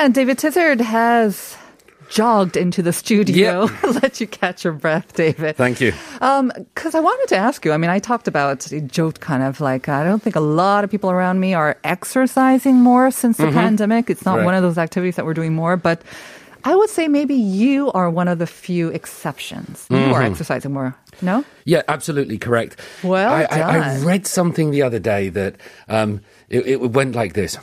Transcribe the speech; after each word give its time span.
And 0.00 0.14
David 0.14 0.38
Tizzard 0.38 0.80
has 0.80 1.58
jogged 2.08 2.56
into 2.56 2.80
the 2.80 2.90
studio. 2.90 3.68
Let 3.82 4.18
you 4.18 4.26
catch 4.26 4.64
your 4.64 4.72
breath, 4.72 5.14
David. 5.14 5.56
Thank 5.56 5.78
you. 5.78 5.92
Um, 6.22 6.50
because 6.56 6.94
I 6.94 7.00
wanted 7.00 7.28
to 7.28 7.36
ask 7.36 7.66
you. 7.66 7.72
I 7.72 7.76
mean, 7.76 7.90
I 7.90 7.98
talked 7.98 8.26
about, 8.26 8.66
joked 8.86 9.20
kind 9.20 9.42
of 9.42 9.60
like, 9.60 9.90
I 9.90 10.02
don't 10.02 10.22
think 10.22 10.36
a 10.36 10.40
lot 10.40 10.84
of 10.84 10.90
people 10.90 11.10
around 11.10 11.38
me 11.38 11.52
are 11.52 11.76
exercising 11.84 12.76
more 12.76 13.10
since 13.10 13.36
the 13.36 13.44
mm-hmm. 13.44 13.58
pandemic. 13.58 14.08
It's 14.08 14.24
not 14.24 14.38
Right. 14.38 14.46
one 14.46 14.54
of 14.54 14.62
those 14.62 14.78
activities 14.78 15.16
that 15.16 15.26
we're 15.26 15.34
doing 15.34 15.54
more, 15.54 15.76
but 15.76 16.00
I 16.64 16.74
would 16.74 16.88
say 16.88 17.06
maybe 17.06 17.34
you 17.34 17.92
are 17.92 18.08
one 18.08 18.26
of 18.26 18.38
the 18.38 18.46
few 18.46 18.88
exceptions. 18.88 19.86
You 19.90 19.98
are 19.98 20.00
mm-hmm. 20.00 20.32
exercising 20.32 20.72
more. 20.72 20.96
No? 21.20 21.44
Yeah, 21.66 21.82
absolutely 21.88 22.38
correct. 22.38 22.80
Well 23.02 23.30
I, 23.30 23.42
I, 23.42 23.60
I 23.60 23.98
read 23.98 24.26
something 24.26 24.70
the 24.70 24.80
other 24.80 24.98
day 24.98 25.28
that 25.28 25.56
um, 25.88 26.22
it, 26.48 26.66
it 26.66 26.80
went 26.80 27.14
like 27.14 27.34
this. 27.34 27.58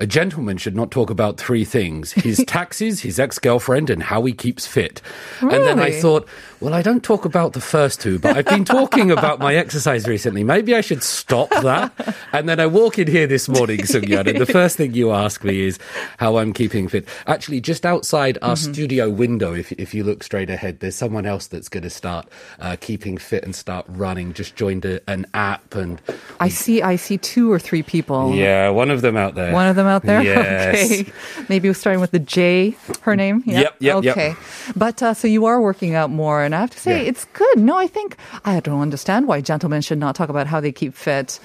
A 0.00 0.06
gentleman 0.06 0.56
should 0.56 0.74
not 0.74 0.90
talk 0.90 1.10
about 1.10 1.36
three 1.36 1.64
things 1.64 2.12
his 2.12 2.42
taxes, 2.46 3.00
his 3.00 3.20
ex 3.20 3.38
girlfriend, 3.38 3.90
and 3.90 4.02
how 4.02 4.24
he 4.24 4.32
keeps 4.32 4.66
fit. 4.66 5.02
And 5.40 5.50
then 5.50 5.78
I 5.78 5.90
thought, 6.00 6.26
well, 6.60 6.74
I 6.74 6.82
don't 6.82 7.02
talk 7.02 7.24
about 7.24 7.54
the 7.54 7.60
first 7.60 8.00
two, 8.00 8.18
but 8.18 8.36
I've 8.36 8.44
been 8.44 8.64
talking 8.66 9.10
about 9.10 9.38
my 9.38 9.54
exercise 9.54 10.06
recently. 10.06 10.44
Maybe 10.44 10.74
I 10.74 10.82
should 10.82 11.02
stop 11.02 11.48
that. 11.50 11.92
And 12.32 12.48
then 12.48 12.60
I 12.60 12.66
walk 12.66 12.98
in 12.98 13.06
here 13.08 13.26
this 13.26 13.48
morning, 13.48 13.80
Sungyeon, 13.80 14.26
and 14.28 14.38
the 14.38 14.46
first 14.46 14.76
thing 14.76 14.92
you 14.92 15.10
ask 15.12 15.42
me 15.42 15.62
is 15.62 15.78
how 16.18 16.36
I'm 16.36 16.52
keeping 16.52 16.86
fit. 16.88 17.08
Actually, 17.26 17.60
just 17.62 17.86
outside 17.86 18.36
our 18.42 18.50
Mm-hmm. 18.56 18.72
studio 18.74 19.08
window, 19.08 19.54
if, 19.54 19.72
if 19.72 19.94
you 19.94 20.04
look 20.04 20.22
straight 20.22 20.50
ahead, 20.50 20.80
there's 20.80 20.96
someone 20.96 21.24
else 21.24 21.46
that's 21.46 21.68
going 21.68 21.82
to 21.84 21.90
start 21.90 22.28
uh, 22.58 22.76
keeping 22.80 23.16
fit 23.16 23.42
and 23.44 23.54
start 23.56 23.86
running. 23.88 24.32
Just 24.34 24.54
joined 24.56 24.84
a, 24.84 25.00
an 25.08 25.24
app 25.32 25.74
and 25.74 26.00
I 26.40 26.48
see, 26.48 26.82
I 26.82 26.96
see 26.96 27.16
two 27.16 27.50
or 27.50 27.58
three 27.58 27.82
people. 27.82 28.34
yeah, 28.34 28.68
one 28.68 28.90
of 28.90 29.00
them 29.02 29.16
out 29.16 29.34
there. 29.34 29.52
One 29.52 29.66
of 29.68 29.76
them 29.76 29.86
out 29.86 30.02
there? 30.02 30.20
Yes. 30.30 30.90
Okay. 31.00 31.12
Maybe 31.48 31.72
starting 31.72 32.00
with 32.00 32.10
the 32.10 32.18
J, 32.18 32.76
her 33.02 33.16
name? 33.16 33.42
Yep, 33.46 33.76
yep, 33.80 34.04
yep. 34.04 34.16
Okay. 34.16 34.34
But 34.76 35.02
uh, 35.02 35.14
so 35.14 35.26
you 35.28 35.46
are 35.46 35.60
working 35.60 35.94
out 35.94 36.10
more, 36.10 36.42
and 36.50 36.56
I 36.56 36.60
have 36.60 36.70
to 36.70 36.78
say, 36.80 37.02
Yeah. 37.02 37.10
it's 37.10 37.26
good. 37.26 37.58
No, 37.58 37.78
I 37.78 37.86
think, 37.86 38.16
I 38.44 38.58
don't 38.58 38.80
understand 38.80 39.28
why 39.28 39.40
gentlemen 39.40 39.82
should 39.82 39.98
not 39.98 40.16
talk 40.16 40.28
about 40.28 40.48
how 40.48 40.60
they 40.60 40.72
keep 40.72 40.94
fit. 40.94 41.38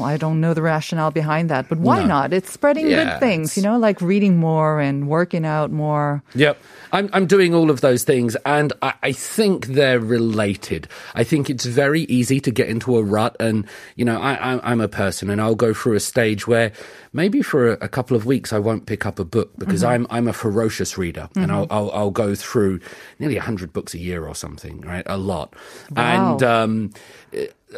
I 0.00 0.16
don't 0.16 0.40
know 0.40 0.54
the 0.54 0.62
rationale 0.62 1.10
behind 1.10 1.50
that, 1.50 1.68
but 1.68 1.78
why 1.78 2.00
No. 2.00 2.06
not? 2.06 2.32
It's 2.32 2.52
spreading 2.52 2.86
Yeah, 2.86 3.04
good 3.04 3.20
things, 3.20 3.56
you 3.56 3.64
know, 3.64 3.78
like 3.78 4.00
reading 4.00 4.36
more 4.36 4.80
and 4.80 5.08
working 5.08 5.44
out 5.44 5.72
more. 5.72 6.22
Yep. 6.34 6.56
I'm, 6.92 7.10
I'm 7.12 7.26
doing 7.26 7.52
all 7.52 7.70
of 7.70 7.80
those 7.80 8.04
things, 8.04 8.36
and 8.46 8.72
I, 8.80 8.94
I 9.02 9.12
think 9.12 9.66
they're 9.66 9.98
related. 9.98 10.86
I 11.16 11.24
think 11.24 11.50
it's 11.50 11.64
very 11.66 12.02
easy 12.02 12.38
to 12.40 12.52
get 12.52 12.68
into 12.68 12.96
a 12.96 13.02
rut, 13.02 13.34
and, 13.40 13.66
you 13.96 14.04
know, 14.04 14.20
I, 14.20 14.52
I'm, 14.52 14.60
I'm 14.62 14.80
a 14.80 14.88
person, 14.88 15.28
and 15.28 15.40
I'll 15.40 15.56
go 15.56 15.74
through 15.74 15.94
a 15.96 16.00
stage 16.00 16.46
where 16.46 16.70
maybe 17.12 17.42
for 17.42 17.72
a, 17.72 17.78
a 17.80 17.88
couple 17.88 18.16
of 18.16 18.26
weeks 18.26 18.52
I 18.52 18.60
won't 18.60 18.86
pick 18.86 19.04
up 19.04 19.18
a 19.18 19.24
book 19.24 19.50
because 19.58 19.82
mm-hmm. 19.82 20.04
I'm, 20.04 20.06
I'm 20.10 20.28
a 20.28 20.32
ferocious 20.32 20.96
reader, 20.96 21.28
and 21.34 21.50
mm-hmm. 21.50 21.72
I'll, 21.72 21.88
I'll, 21.88 21.90
I'll 21.90 22.10
go 22.12 22.36
through 22.36 22.78
nearly 23.18 23.36
100 23.36 23.72
books 23.72 23.94
a 23.94 23.98
year 23.98 24.24
or 24.24 24.34
something, 24.44 24.80
right? 24.82 25.06
A 25.06 25.16
lot. 25.16 25.54
And, 25.96 26.42
um, 26.42 26.90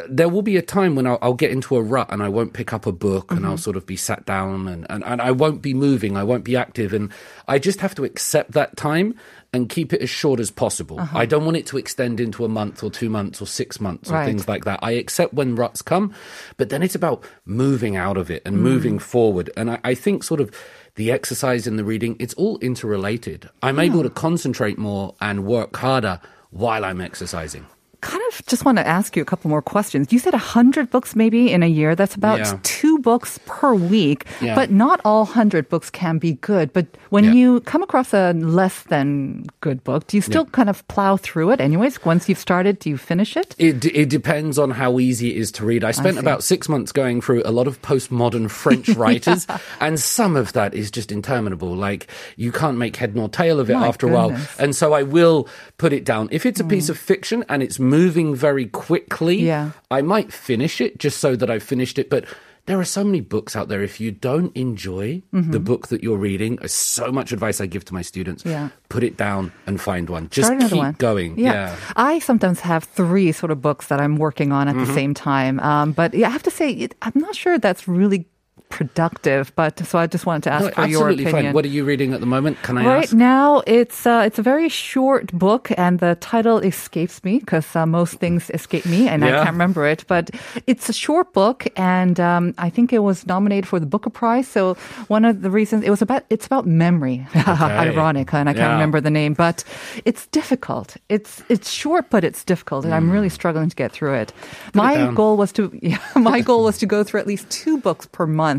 there 0.09 0.29
will 0.29 0.41
be 0.41 0.57
a 0.57 0.61
time 0.61 0.95
when 0.95 1.07
I'll, 1.07 1.17
I'll 1.21 1.33
get 1.33 1.51
into 1.51 1.75
a 1.75 1.81
rut 1.81 2.07
and 2.11 2.21
I 2.21 2.29
won't 2.29 2.53
pick 2.53 2.73
up 2.73 2.85
a 2.85 2.91
book 2.91 3.31
and 3.31 3.45
I'll 3.45 3.53
mm-hmm. 3.53 3.61
sort 3.61 3.77
of 3.77 3.85
be 3.85 3.95
sat 3.95 4.25
down 4.25 4.67
and, 4.67 4.85
and, 4.89 5.03
and 5.03 5.21
I 5.21 5.31
won't 5.31 5.61
be 5.61 5.73
moving, 5.73 6.15
I 6.17 6.23
won't 6.23 6.43
be 6.43 6.55
active. 6.55 6.93
And 6.93 7.11
I 7.47 7.57
just 7.57 7.81
have 7.81 7.95
to 7.95 8.03
accept 8.03 8.51
that 8.51 8.77
time 8.77 9.15
and 9.53 9.69
keep 9.69 9.93
it 9.93 10.01
as 10.01 10.09
short 10.09 10.39
as 10.39 10.51
possible. 10.51 10.99
Uh-huh. 10.99 11.17
I 11.17 11.25
don't 11.25 11.45
want 11.45 11.57
it 11.57 11.65
to 11.67 11.77
extend 11.77 12.19
into 12.19 12.45
a 12.45 12.49
month 12.49 12.83
or 12.83 12.91
two 12.91 13.09
months 13.09 13.41
or 13.41 13.47
six 13.47 13.79
months 13.79 14.11
or 14.11 14.15
Right. 14.15 14.25
things 14.25 14.47
like 14.47 14.65
that. 14.65 14.79
I 14.83 14.91
accept 14.91 15.33
when 15.33 15.55
ruts 15.55 15.81
come, 15.81 16.13
but 16.57 16.69
then 16.69 16.83
it's 16.83 16.95
about 16.95 17.23
moving 17.45 17.95
out 17.95 18.17
of 18.17 18.29
it 18.29 18.41
and 18.45 18.61
moving 18.61 18.97
mm. 18.97 19.01
forward. 19.01 19.49
And 19.57 19.71
I, 19.71 19.79
I 19.83 19.95
think 19.95 20.23
sort 20.23 20.41
of 20.41 20.51
the 20.95 21.11
exercise 21.11 21.65
and 21.65 21.79
the 21.79 21.83
reading, 21.83 22.17
it's 22.19 22.33
all 22.35 22.57
interrelated. 22.59 23.49
I'm 23.63 23.79
able 23.79 24.03
to 24.03 24.09
concentrate 24.09 24.77
more 24.77 25.15
and 25.21 25.45
work 25.45 25.75
harder 25.77 26.19
while 26.51 26.83
I'm 26.85 27.01
exercising. 27.01 27.65
Kind 28.01 28.21
of 28.29 28.45
just 28.45 28.63
want 28.63 28.77
to 28.77 28.85
ask 28.87 29.15
you 29.15 29.21
a 29.21 29.25
couple 29.25 29.49
more 29.49 29.61
questions. 29.61 30.13
You 30.13 30.19
said 30.19 30.33
100 30.33 30.89
books 30.91 31.15
maybe 31.15 31.51
in 31.51 31.63
a 31.63 31.67
year. 31.67 31.95
That's 31.95 32.15
about 32.15 32.39
Yeah. 32.39 32.59
two 32.63 32.99
books 32.99 33.39
per 33.45 33.73
week. 33.73 34.25
Yeah. 34.39 34.53
But 34.55 34.69
not 34.71 35.01
all 35.03 35.25
100 35.25 35.67
books 35.67 35.89
can 35.89 36.17
be 36.19 36.33
good. 36.33 36.73
But 36.73 36.85
when 37.09 37.23
Yeah. 37.23 37.33
you 37.33 37.59
come 37.61 37.81
across 37.81 38.13
a 38.13 38.33
less 38.33 38.83
than 38.83 39.45
good 39.61 39.83
book, 39.83 40.05
do 40.07 40.17
you 40.17 40.21
still 40.21 40.45
kind 40.45 40.69
of 40.69 40.87
plow 40.87 41.17
through 41.17 41.51
it 41.51 41.59
anyways? 41.59 42.05
Once 42.05 42.29
you've 42.29 42.37
started, 42.37 42.79
do 42.79 42.89
you 42.89 42.97
finish 42.97 43.35
it? 43.35 43.55
It, 43.57 43.83
it 43.85 44.09
depends 44.09 44.59
on 44.59 44.71
how 44.71 44.99
easy 44.99 45.31
it 45.31 45.37
is 45.37 45.51
to 45.53 45.65
read. 45.65 45.83
I 45.83 45.91
spent 45.91 46.15
see. 46.15 46.19
about 46.19 46.43
six 46.43 46.69
months 46.69 46.91
going 46.91 47.21
through 47.21 47.41
a 47.45 47.51
lot 47.51 47.67
of 47.67 47.81
postmodern 47.81 48.49
French 48.49 48.89
writers, 48.95 49.47
and 49.79 49.99
some 49.99 50.35
of 50.35 50.53
that 50.53 50.73
is 50.73 50.91
just 50.91 51.11
interminable. 51.11 51.75
Like, 51.75 52.07
you 52.35 52.51
can't 52.51 52.77
make 52.77 52.95
head 52.97 53.15
nor 53.15 53.27
tail 53.29 53.59
of 53.59 53.69
it 53.69 53.73
My 53.73 53.87
after 53.87 54.07
a 54.07 54.11
while. 54.11 54.37
And 54.59 54.75
so 54.75 54.93
I 54.93 55.03
will 55.03 55.47
put 55.77 55.93
it 55.93 56.05
down. 56.05 56.29
If 56.31 56.45
it's 56.45 56.59
a 56.59 56.63
piece 56.63 56.87
mm. 56.87 56.91
of 56.91 56.97
fiction 56.97 57.43
and 57.49 57.63
it's 57.63 57.79
moving 57.89 58.35
very 58.35 58.65
quickly, 58.67 59.37
Yeah. 59.37 59.71
I 59.91 60.01
might 60.01 60.31
finish 60.33 60.81
it 60.81 60.97
just 60.99 61.19
so 61.19 61.35
that 61.35 61.49
I've 61.49 61.63
finished 61.63 61.97
it. 61.99 62.09
But 62.09 62.25
there 62.67 62.77
are 62.79 62.83
so 62.85 63.01
many 63.03 63.21
books 63.21 63.55
out 63.55 63.69
there. 63.69 63.81
If 63.81 64.01
you 64.01 64.11
don't 64.11 64.51
enjoy 64.57 65.21
the 65.31 65.59
book 65.59 65.87
that 65.87 66.03
you're 66.03 66.17
reading, 66.17 66.59
so 66.67 67.11
much 67.13 67.31
advice 67.31 67.61
I 67.61 67.65
give 67.65 67.85
to 67.85 67.93
my 67.93 68.01
students. 68.01 68.43
Mm-hmm. 68.43 68.51
Yeah. 68.51 68.69
Put 68.89 69.03
it 69.03 69.15
down 69.15 69.53
and 69.65 69.79
find 69.79 70.09
one. 70.09 70.27
Just 70.29 70.47
Start 70.51 70.69
keep 70.69 70.77
one. 70.77 70.93
going. 70.99 71.39
Yeah. 71.39 71.77
I 71.95 72.19
sometimes 72.19 72.59
have 72.59 72.83
three 72.83 73.31
sort 73.31 73.51
of 73.51 73.61
books 73.61 73.87
that 73.87 74.01
I'm 74.01 74.17
working 74.17 74.51
on 74.51 74.67
at 74.67 74.75
Mm-hmm. 74.75 74.85
the 74.85 74.93
same 74.93 75.13
time. 75.13 75.59
Um, 75.61 75.93
but 75.93 76.13
yeah, 76.13 76.27
I 76.27 76.31
have 76.31 76.43
to 76.43 76.51
say, 76.51 76.71
it, 76.71 76.93
I'm 77.01 77.13
not 77.15 77.35
sure 77.35 77.57
that's 77.57 77.87
really 77.87 78.27
productive. 78.69 79.51
But 79.55 79.79
so 79.85 79.97
I 79.99 80.07
just 80.07 80.25
wanted 80.25 80.43
to 80.43 80.51
ask 80.51 80.65
No, 80.65 80.71
for 80.71 80.81
your 80.87 81.01
absolutely 81.09 81.23
opinion. 81.25 81.45
fine. 81.45 81.53
What 81.53 81.65
are 81.65 81.69
you 81.69 81.83
reading 81.85 82.13
at 82.13 82.19
the 82.19 82.25
moment? 82.25 82.57
Can 82.63 82.77
I 82.77 82.85
Right 82.85 83.03
ask? 83.03 83.13
now, 83.13 83.61
it's 83.67 84.05
uh, 84.05 84.23
it's 84.25 84.39
a 84.39 84.41
very 84.41 84.69
short 84.69 85.31
book, 85.33 85.71
and 85.77 85.99
the 85.99 86.17
title 86.19 86.59
escapes 86.59 87.23
me 87.23 87.39
because 87.39 87.75
uh, 87.75 87.85
most 87.85 88.15
things 88.19 88.49
escape 88.53 88.85
me, 88.85 89.07
and 89.07 89.23
I 89.25 89.31
can't 89.31 89.51
remember 89.51 89.85
it. 89.87 90.05
But 90.07 90.31
it's 90.67 90.89
a 90.89 90.93
short 90.93 91.33
book, 91.33 91.65
and 91.75 92.19
um, 92.19 92.53
I 92.57 92.69
think 92.69 92.93
it 92.93 92.99
was 92.99 93.25
nominated 93.27 93.67
for 93.67 93.79
the 93.79 93.85
Booker 93.85 94.09
Prize. 94.09 94.47
So 94.47 94.75
one 95.07 95.25
of 95.25 95.41
the 95.41 95.49
reasons 95.49 95.83
it 95.83 95.89
was 95.89 96.01
about 96.01 96.23
it's 96.29 96.45
about 96.45 96.65
memory. 96.65 97.25
Ironic, 97.35 98.33
and 98.33 98.49
I 98.49 98.53
can't 98.53 98.57
Yeah. 98.67 98.73
remember 98.73 98.99
the 99.01 99.11
name, 99.11 99.33
but 99.33 99.63
it's 100.05 100.27
difficult. 100.27 100.97
It's 101.09 101.41
it's 101.49 101.69
short, 101.69 102.09
but 102.09 102.23
it's 102.23 102.43
difficult, 102.43 102.85
and 102.85 102.93
I'm 102.93 103.09
really 103.11 103.29
struggling 103.29 103.69
to 103.69 103.75
get 103.75 103.91
through 103.91 104.15
it. 104.15 104.33
my 104.73 104.95
down. 104.95 105.15
goal 105.15 105.37
was 105.37 105.51
to 105.53 105.71
yeah, 105.81 105.99
my 106.15 106.41
goal 106.41 106.63
was 106.63 106.77
to 106.79 106.85
go 106.85 107.03
through 107.03 107.19
at 107.21 107.27
least 107.27 107.49
two 107.49 107.77
books 107.77 108.05
per 108.07 108.25
month. 108.25 108.56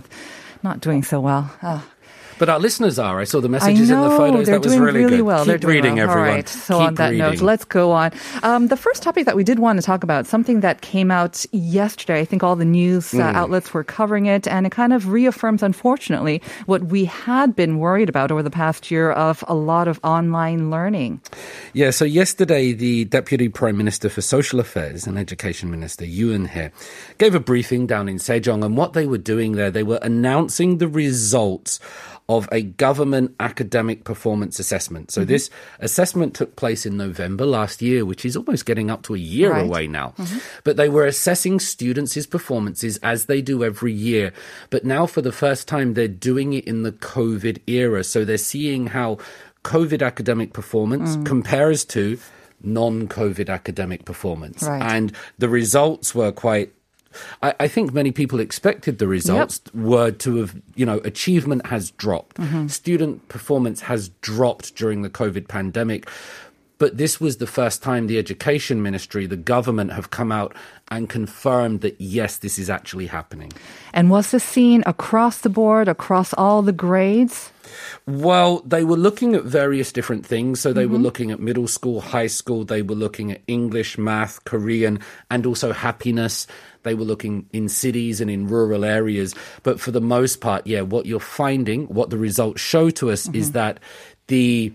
Not 0.62 0.80
doing 0.80 1.02
so 1.02 1.20
well. 1.20 1.50
Ah. 1.62 1.84
But 2.38 2.48
our 2.48 2.58
listeners 2.58 2.98
are. 2.98 3.20
I 3.20 3.24
saw 3.24 3.40
the 3.40 3.48
messages 3.48 3.90
know, 3.90 4.04
in 4.04 4.10
the 4.10 4.16
photos. 4.16 4.46
They're 4.46 4.58
that 4.58 4.64
was 4.64 4.72
doing 4.72 4.94
really, 4.94 5.16
good. 5.16 5.22
well. 5.22 5.44
Keep 5.44 5.60
they're 5.60 5.70
reading, 5.70 5.96
well. 5.96 6.10
everyone. 6.10 6.28
All 6.28 6.34
right. 6.36 6.48
So 6.48 6.78
Keep 6.78 6.86
on 6.86 6.94
that 6.94 7.10
reading. 7.10 7.18
note, 7.18 7.40
let's 7.40 7.64
go 7.64 7.92
on. 7.92 8.12
Um, 8.42 8.68
the 8.68 8.76
first 8.76 9.02
topic 9.02 9.26
that 9.26 9.36
we 9.36 9.44
did 9.44 9.58
want 9.58 9.78
to 9.78 9.84
talk 9.84 10.04
about, 10.04 10.26
something 10.26 10.60
that 10.60 10.80
came 10.80 11.10
out 11.10 11.44
yesterday. 11.52 12.20
I 12.20 12.24
think 12.24 12.42
all 12.42 12.56
the 12.56 12.64
news 12.64 13.14
uh, 13.14 13.22
outlets 13.22 13.74
were 13.74 13.84
covering 13.84 14.26
it, 14.26 14.46
and 14.46 14.66
it 14.66 14.70
kind 14.70 14.92
of 14.92 15.08
reaffirms, 15.08 15.62
unfortunately, 15.62 16.42
what 16.66 16.84
we 16.84 17.04
had 17.04 17.56
been 17.56 17.78
worried 17.78 18.08
about 18.08 18.30
over 18.30 18.42
the 18.42 18.50
past 18.50 18.90
year 18.90 19.10
of 19.12 19.42
a 19.48 19.54
lot 19.54 19.88
of 19.88 19.98
online 20.04 20.70
learning. 20.70 21.20
Yeah, 21.72 21.90
so 21.90 22.04
yesterday, 22.04 22.72
the 22.72 23.04
Deputy 23.06 23.48
Prime 23.48 23.76
Minister 23.76 24.08
for 24.08 24.20
Social 24.20 24.60
Affairs 24.60 25.06
and 25.06 25.18
Education 25.18 25.70
Minister, 25.70 26.04
Yoo 26.04 26.32
Eun-hae, 26.36 26.70
gave 27.18 27.34
a 27.34 27.40
briefing 27.40 27.86
down 27.86 28.08
in 28.08 28.16
Sejong. 28.16 28.64
And 28.64 28.76
what 28.76 28.92
they 28.92 29.06
were 29.06 29.18
doing 29.18 29.52
there, 29.52 29.70
they 29.70 29.82
were 29.82 29.98
announcing 30.02 30.78
the 30.78 30.88
results 30.88 31.80
of 32.28 32.46
a 32.52 32.60
government 32.62 33.34
academic 33.40 34.04
performance 34.04 34.58
assessment. 34.58 35.08
Mm-hmm. 35.08 35.20
So 35.20 35.24
this 35.24 35.48
assessment 35.80 36.34
took 36.34 36.56
place 36.56 36.84
in 36.84 36.96
November 36.96 37.46
last 37.46 37.80
year, 37.80 38.04
which 38.04 38.24
is 38.26 38.36
almost 38.36 38.66
getting 38.66 38.90
up 38.90 39.02
to 39.04 39.14
a 39.14 39.18
year 39.18 39.52
Right. 39.52 39.64
away 39.64 39.86
now. 39.86 40.14
But 40.62 40.76
they 40.76 40.90
were 40.90 41.06
assessing 41.06 41.58
students' 41.58 42.26
performances 42.26 42.98
as 43.02 43.24
they 43.26 43.40
do 43.40 43.64
every 43.64 43.92
year. 43.94 44.32
But 44.68 44.84
now 44.84 45.06
for 45.06 45.22
the 45.22 45.32
first 45.32 45.66
time, 45.68 45.94
they're 45.94 46.06
doing 46.06 46.52
it 46.52 46.64
in 46.66 46.82
the 46.82 46.92
COVID 46.92 47.60
era. 47.66 48.04
So 48.04 48.24
they're 48.26 48.36
seeing 48.36 48.88
how 48.88 49.18
COVID 49.64 50.02
academic 50.06 50.52
performance 50.52 51.16
Mm. 51.16 51.24
compares 51.26 51.84
to 51.86 52.18
non-COVID 52.62 53.48
academic 53.48 54.04
performance. 54.04 54.62
Right. 54.62 54.82
And 54.82 55.12
the 55.38 55.48
results 55.48 56.14
were 56.14 56.32
quite 56.32 56.72
I, 57.42 57.54
I 57.60 57.68
think 57.68 57.92
many 57.92 58.12
people 58.12 58.40
expected 58.40 58.98
the 58.98 59.08
results 59.08 59.60
were 59.74 60.10
to 60.10 60.36
have, 60.36 60.60
you 60.74 60.86
know, 60.86 60.98
achievement 60.98 61.66
has 61.66 61.90
dropped. 61.92 62.36
Mm-hmm. 62.36 62.68
Student 62.68 63.28
performance 63.28 63.82
has 63.82 64.10
dropped 64.20 64.74
during 64.74 65.02
the 65.02 65.10
COVID 65.10 65.48
pandemic. 65.48 66.08
But 66.78 66.96
this 66.96 67.20
was 67.20 67.36
the 67.36 67.46
first 67.46 67.82
time 67.82 68.06
the 68.06 68.18
education 68.18 68.82
ministry, 68.82 69.26
the 69.26 69.36
government 69.36 69.92
have 69.92 70.10
come 70.10 70.30
out 70.30 70.54
and 70.90 71.08
confirmed 71.08 71.80
that 71.82 72.00
yes, 72.00 72.38
this 72.38 72.58
is 72.58 72.70
actually 72.70 73.06
happening. 73.06 73.52
And 73.92 74.10
was 74.10 74.30
this 74.30 74.44
seen 74.44 74.84
across 74.86 75.38
the 75.38 75.50
board, 75.50 75.88
across 75.88 76.32
all 76.34 76.62
the 76.62 76.72
grades? 76.72 77.50
Well, 78.06 78.60
they 78.60 78.84
were 78.84 78.96
looking 78.96 79.34
at 79.34 79.44
various 79.44 79.92
different 79.92 80.24
things. 80.24 80.60
So 80.60 80.72
they 80.72 80.86
were 80.86 80.94
mm-hmm. 80.94 81.02
looking 81.02 81.30
at 81.30 81.40
middle 81.40 81.68
school, 81.68 82.00
high 82.00 82.28
school. 82.28 82.64
They 82.64 82.82
were 82.82 82.94
looking 82.94 83.32
at 83.32 83.42
English, 83.46 83.98
math, 83.98 84.44
Korean, 84.44 85.00
and 85.30 85.44
also 85.44 85.72
happiness. 85.72 86.46
They 86.84 86.94
were 86.94 87.04
looking 87.04 87.46
in 87.52 87.68
cities 87.68 88.20
and 88.20 88.30
in 88.30 88.46
rural 88.46 88.84
areas. 88.84 89.34
But 89.62 89.80
for 89.80 89.90
the 89.90 90.00
most 90.00 90.40
part, 90.40 90.66
yeah, 90.66 90.82
what 90.82 91.06
you're 91.06 91.20
finding, 91.20 91.86
what 91.88 92.10
the 92.10 92.18
results 92.18 92.60
show 92.60 92.88
to 92.90 93.10
us 93.10 93.28
is 93.30 93.48
mm-hmm. 93.48 93.54
that 93.54 93.80
the 94.28 94.72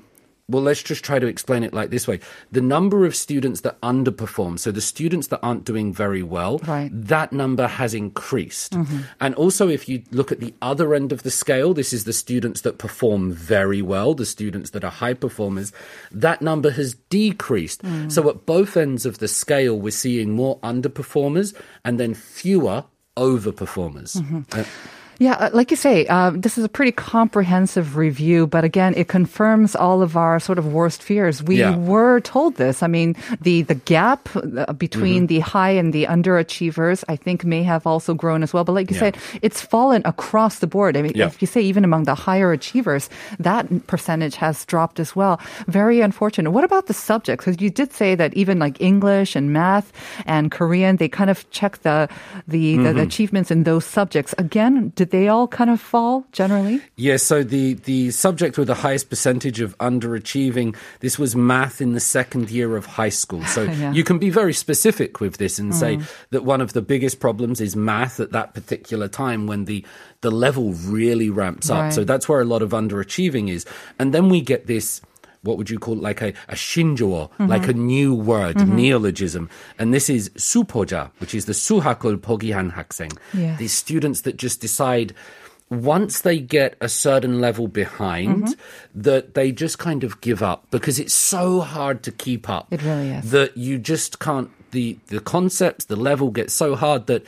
well, 0.49 0.61
let's 0.61 0.83
just 0.83 1.05
try 1.05 1.19
to 1.19 1.27
explain 1.27 1.63
it 1.63 1.73
like 1.73 1.89
this 1.89 2.05
way. 2.05 2.19
The 2.51 2.61
number 2.61 3.05
of 3.05 3.15
students 3.15 3.61
that 3.61 3.79
underperform, 3.81 4.59
so 4.59 4.71
the 4.71 4.81
students 4.81 5.27
that 5.27 5.39
aren't 5.41 5.63
doing 5.63 5.93
very 5.93 6.21
well, 6.21 6.57
Right. 6.59 6.89
that 6.91 7.31
number 7.31 7.67
has 7.67 7.93
increased. 7.93 8.73
Mm-hmm. 8.73 8.99
And 9.21 9.35
also, 9.35 9.69
if 9.69 9.87
you 9.87 10.03
look 10.11 10.33
at 10.33 10.41
the 10.41 10.53
other 10.61 10.93
end 10.93 11.13
of 11.13 11.23
the 11.23 11.31
scale, 11.31 11.73
this 11.73 11.93
is 11.93 12.03
the 12.03 12.11
students 12.11 12.61
that 12.61 12.77
perform 12.77 13.31
very 13.31 13.81
well, 13.81 14.13
the 14.13 14.25
students 14.25 14.71
that 14.71 14.83
are 14.83 14.91
high 14.91 15.13
performers, 15.13 15.71
that 16.11 16.41
number 16.41 16.71
has 16.71 16.95
decreased. 17.09 17.81
Mm. 17.81 18.11
So, 18.11 18.29
at 18.29 18.45
both 18.45 18.75
ends 18.75 19.05
of 19.05 19.19
the 19.19 19.29
scale, 19.29 19.79
we're 19.79 19.91
seeing 19.91 20.31
more 20.31 20.59
underperformers 20.59 21.55
and 21.85 21.99
then 21.99 22.13
fewer 22.13 22.83
overperformers. 23.15 24.17
Mm-hmm. 24.17 24.59
Uh, 24.59 24.63
Yeah, 25.23 25.39
uh, 25.39 25.49
like 25.55 25.71
you 25.71 25.77
say, 25.79 26.03
uh, 26.11 26.31
this 26.35 26.57
is 26.59 26.65
a 26.67 26.69
pretty 26.77 26.91
comprehensive 26.91 27.95
review, 27.95 28.43
but 28.45 28.63
again, 28.67 28.91
it 28.99 29.07
confirms 29.07 29.71
all 29.73 30.01
of 30.03 30.17
our 30.19 30.35
sort 30.47 30.59
of 30.59 30.65
worst 30.75 30.99
fears. 31.01 31.39
We 31.39 31.63
Yeah. 31.63 31.79
were 31.79 32.19
told 32.19 32.59
this. 32.59 32.83
I 32.83 32.87
mean, 32.91 33.15
the 33.39 33.63
the 33.71 33.79
gap 33.87 34.27
uh, 34.35 34.73
between 34.75 35.23
Mm-hmm. 35.23 35.31
the 35.33 35.39
high 35.39 35.71
and 35.79 35.93
the 35.95 36.03
underachievers, 36.11 37.07
I 37.07 37.15
think, 37.15 37.45
may 37.47 37.63
have 37.63 37.87
also 37.87 38.11
grown 38.13 38.43
as 38.43 38.51
well. 38.53 38.65
But 38.67 38.75
like 38.75 38.91
you 38.91 38.97
Yeah. 38.99 39.15
said, 39.15 39.17
it's 39.41 39.61
fallen 39.63 40.01
across 40.03 40.59
the 40.59 40.67
board. 40.67 40.97
I 40.99 41.01
mean, 41.07 41.15
Yeah. 41.15 41.31
if 41.31 41.39
you 41.41 41.47
say 41.47 41.61
even 41.63 41.85
among 41.87 42.03
the 42.03 42.15
higher 42.27 42.51
achievers, 42.51 43.07
that 43.39 43.63
percentage 43.87 44.35
has 44.43 44.65
dropped 44.67 44.99
as 44.99 45.15
well. 45.15 45.39
Very 45.71 46.01
unfortunate. 46.03 46.51
What 46.51 46.65
about 46.67 46.87
the 46.91 46.97
subjects? 47.11 47.45
Because 47.45 47.63
you 47.63 47.69
did 47.71 47.93
say 47.95 48.11
that 48.19 48.33
even 48.35 48.59
like 48.59 48.75
English 48.83 49.37
and 49.39 49.53
math 49.55 49.87
and 50.27 50.51
Korean, 50.51 50.97
they 50.99 51.07
kind 51.07 51.29
of 51.31 51.47
check 51.55 51.79
the 51.87 52.09
the, 52.43 52.75
the, 52.75 52.75
Mm-hmm. 52.83 52.97
the 52.97 53.03
achievements 53.07 53.49
in 53.55 53.63
those 53.63 53.85
subjects. 53.87 54.35
Again, 54.37 54.91
did 54.99 55.12
they 55.13 55.27
all 55.27 55.47
kind 55.47 55.69
of 55.69 55.79
fall 55.79 56.25
generally? 56.31 56.81
Yeah, 56.95 57.17
so 57.17 57.43
the, 57.43 57.75
the 57.75 58.09
subject 58.09 58.57
with 58.57 58.65
the 58.65 58.73
highest 58.73 59.11
percentage 59.11 59.61
of 59.61 59.77
underachieving, 59.77 60.75
this 61.01 61.19
was 61.19 61.35
math 61.35 61.81
in 61.81 61.93
the 61.93 61.99
second 61.99 62.49
year 62.49 62.75
of 62.75 62.87
high 62.87 63.09
school. 63.09 63.45
So 63.45 63.63
Yeah. 63.83 63.93
you 63.93 64.03
can 64.03 64.17
be 64.17 64.31
very 64.31 64.53
specific 64.53 65.19
with 65.19 65.37
this 65.37 65.59
and 65.59 65.75
say 65.75 65.97
mm. 65.97 66.11
that 66.31 66.43
one 66.43 66.61
of 66.61 66.73
the 66.73 66.81
biggest 66.81 67.19
problems 67.19 67.61
is 67.61 67.75
math 67.75 68.19
at 68.19 68.31
that 68.31 68.55
particular 68.55 69.07
time 69.07 69.45
when 69.45 69.65
the, 69.65 69.85
the 70.21 70.31
level 70.31 70.73
really 70.73 71.29
ramps 71.29 71.69
up. 71.69 71.77
Right. 71.77 71.93
So 71.93 72.03
that's 72.03 72.27
where 72.27 72.41
a 72.41 72.45
lot 72.45 72.63
of 72.63 72.71
underachieving 72.71 73.51
is. 73.51 73.67
And 73.99 74.15
then 74.15 74.29
we 74.29 74.41
get 74.41 74.65
this 74.65 74.99
what 75.43 75.57
would 75.57 75.69
you 75.69 75.79
call 75.79 75.95
it? 75.95 76.01
like 76.01 76.21
a, 76.21 76.29
a 76.49 76.55
shinjuo, 76.55 77.29
mm-hmm. 77.29 77.47
like 77.47 77.67
a 77.67 77.73
new 77.73 78.13
word, 78.13 78.57
mm-hmm. 78.57 78.75
neologism. 78.75 79.49
And 79.79 79.93
this 79.93 80.09
is 80.09 80.29
supoja, 80.31 81.11
which 81.19 81.35
is 81.35 81.45
the 81.45 81.53
suhakul 81.53 82.17
pogihan 82.17 82.73
hakseng. 82.73 83.17
These 83.57 83.73
students 83.73 84.21
that 84.21 84.37
just 84.37 84.61
decide 84.61 85.13
once 85.69 86.21
they 86.21 86.39
get 86.39 86.75
a 86.81 86.89
certain 86.89 87.39
level 87.41 87.67
behind 87.67 88.43
mm-hmm. 88.43 89.01
that 89.01 89.33
they 89.33 89.51
just 89.51 89.79
kind 89.79 90.03
of 90.03 90.19
give 90.21 90.43
up 90.43 90.65
because 90.71 90.99
it's 90.99 91.13
so 91.13 91.61
hard 91.61 92.03
to 92.03 92.11
keep 92.11 92.49
up. 92.49 92.67
It 92.71 92.83
really 92.83 93.09
is. 93.09 93.31
That 93.31 93.57
you 93.57 93.79
just 93.79 94.19
can't 94.19 94.49
the 94.71 94.97
the 95.07 95.19
concepts, 95.19 95.85
the 95.85 95.95
level 95.95 96.31
gets 96.31 96.53
so 96.53 96.75
hard 96.75 97.07
that 97.07 97.25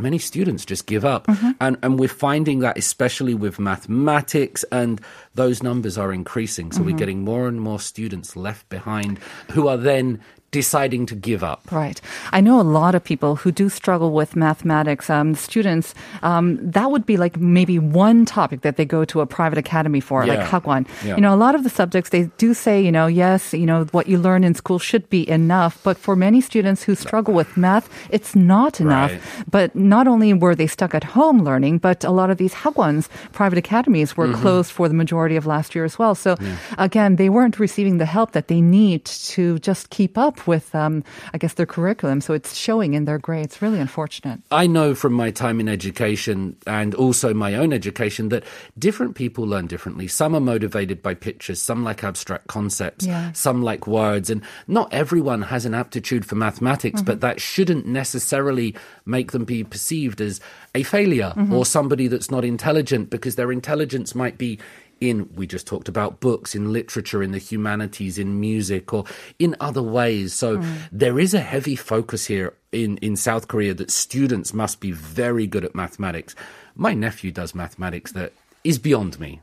many 0.00 0.18
students 0.18 0.64
just 0.64 0.86
give 0.86 1.04
up. 1.04 1.26
Mm-hmm. 1.26 1.50
And 1.60 1.76
and 1.82 1.98
we're 1.98 2.08
finding 2.08 2.60
that 2.60 2.78
especially 2.78 3.34
with 3.34 3.58
mathematics 3.58 4.64
and 4.72 5.00
those 5.34 5.62
numbers 5.62 5.98
are 5.98 6.12
increasing. 6.12 6.72
So 6.72 6.82
we're 6.82 6.88
mm-hmm. 6.88 6.96
getting 6.98 7.24
more 7.24 7.48
and 7.48 7.60
more 7.60 7.80
students 7.80 8.36
left 8.36 8.68
behind 8.68 9.18
who 9.52 9.68
are 9.68 9.76
then 9.76 10.20
deciding 10.50 11.06
to 11.06 11.14
give 11.14 11.44
up. 11.44 11.60
Right. 11.70 12.00
I 12.32 12.40
know 12.40 12.60
a 12.60 12.66
lot 12.66 12.94
of 12.94 13.04
people 13.04 13.36
who 13.36 13.52
do 13.52 13.68
struggle 13.68 14.10
with 14.12 14.34
mathematics. 14.34 15.08
Um, 15.08 15.34
students, 15.34 15.94
um, 16.22 16.58
that 16.70 16.90
would 16.90 17.06
be 17.06 17.16
like 17.16 17.36
maybe 17.38 17.78
one 17.78 18.24
topic 18.24 18.62
that 18.62 18.76
they 18.76 18.84
go 18.84 19.04
to 19.04 19.20
a 19.20 19.26
private 19.26 19.58
academy 19.58 20.00
for, 20.00 20.26
like 20.26 20.38
Yeah. 20.38 20.48
Hagwon. 20.50 20.86
Yeah. 21.04 21.14
You 21.16 21.20
know, 21.22 21.34
a 21.34 21.38
lot 21.38 21.54
of 21.54 21.62
the 21.62 21.70
subjects 21.70 22.10
they 22.10 22.24
do 22.38 22.54
say, 22.54 22.80
you 22.82 22.90
know, 22.90 23.06
yes, 23.06 23.52
you 23.54 23.66
know, 23.66 23.84
what 23.92 24.08
you 24.08 24.18
learn 24.18 24.42
in 24.42 24.54
school 24.54 24.78
should 24.78 25.08
be 25.10 25.28
enough. 25.28 25.78
But 25.84 25.96
for 25.98 26.16
many 26.16 26.40
students 26.40 26.82
who 26.82 26.94
struggle 26.94 27.34
with 27.34 27.56
math, 27.56 27.88
it's 28.10 28.34
not 28.34 28.80
enough. 28.80 29.12
Right. 29.12 29.44
But 29.50 29.74
not 29.76 30.08
only 30.08 30.32
were 30.34 30.54
they 30.54 30.66
stuck 30.66 30.94
at 30.94 31.04
home 31.04 31.42
learning, 31.44 31.78
but 31.78 32.04
a 32.04 32.10
lot 32.10 32.30
of 32.30 32.38
these 32.38 32.54
Hagwons, 32.54 33.08
private 33.32 33.58
academies, 33.58 34.16
were 34.16 34.26
Mm-hmm. 34.30 34.42
closed 34.42 34.70
for 34.72 34.86
the 34.88 34.94
majority 34.94 35.36
of 35.36 35.44
last 35.46 35.74
year 35.74 35.84
as 35.84 35.98
well. 35.98 36.14
So 36.14 36.36
again, 36.78 37.16
they 37.16 37.28
weren't 37.28 37.58
receiving 37.58 37.98
the 37.98 38.06
help 38.06 38.32
that 38.32 38.46
they 38.48 38.60
need 38.60 39.04
to 39.34 39.58
just 39.58 39.90
keep 39.90 40.16
up 40.16 40.39
with, 40.46 40.74
um, 40.74 41.04
I 41.34 41.38
guess, 41.38 41.54
their 41.54 41.66
curriculum. 41.66 42.20
So 42.20 42.34
it's 42.34 42.54
showing 42.54 42.94
in 42.94 43.04
their 43.04 43.18
grades. 43.18 43.60
Really 43.62 43.80
unfortunate. 43.80 44.40
I 44.50 44.66
know 44.66 44.94
from 44.94 45.12
my 45.12 45.30
time 45.30 45.60
in 45.60 45.68
education 45.68 46.56
and 46.66 46.94
also 46.94 47.32
my 47.34 47.54
own 47.54 47.72
education 47.72 48.28
that 48.30 48.44
different 48.78 49.14
people 49.14 49.44
learn 49.46 49.66
differently. 49.66 50.08
Some 50.08 50.34
are 50.34 50.40
motivated 50.40 51.02
by 51.02 51.14
pictures, 51.14 51.60
some 51.60 51.84
like 51.84 52.04
abstract 52.04 52.46
concepts, 52.48 53.06
Yeah. 53.06 53.32
some 53.32 53.62
like 53.62 53.86
words. 53.86 54.30
And 54.30 54.42
not 54.66 54.92
everyone 54.92 55.42
has 55.42 55.64
an 55.66 55.74
aptitude 55.74 56.24
for 56.24 56.34
mathematics, 56.34 57.02
but 57.02 57.20
that 57.20 57.40
shouldn't 57.40 57.86
necessarily 57.86 58.74
make 59.06 59.32
them 59.32 59.44
be 59.44 59.64
perceived 59.64 60.20
as 60.20 60.40
a 60.74 60.82
failure 60.82 61.32
or 61.50 61.64
somebody 61.66 62.06
that's 62.06 62.30
not 62.30 62.44
intelligent 62.44 63.10
because 63.10 63.34
their 63.36 63.50
intelligence 63.52 64.14
might 64.14 64.38
be 64.38 64.58
in 65.00 65.28
we 65.34 65.46
just 65.46 65.66
talked 65.66 65.88
about 65.88 66.20
books 66.20 66.54
in 66.54 66.72
literature 66.72 67.22
in 67.22 67.32
the 67.32 67.38
humanities 67.38 68.18
in 68.18 68.38
music 68.38 68.92
or 68.92 69.04
in 69.38 69.56
other 69.60 69.82
ways 69.82 70.32
so 70.32 70.58
hmm. 70.58 70.74
there 70.92 71.18
is 71.18 71.34
a 71.34 71.40
heavy 71.40 71.76
focus 71.76 72.26
here 72.26 72.54
in 72.72 72.96
in 72.98 73.16
South 73.16 73.48
Korea 73.48 73.74
that 73.74 73.90
students 73.90 74.52
must 74.52 74.80
be 74.80 74.92
very 74.92 75.46
good 75.46 75.64
at 75.64 75.74
mathematics 75.74 76.34
my 76.74 76.94
nephew 76.94 77.30
does 77.30 77.54
mathematics 77.54 78.12
that 78.12 78.32
is 78.64 78.78
beyond 78.78 79.18
me. 79.18 79.40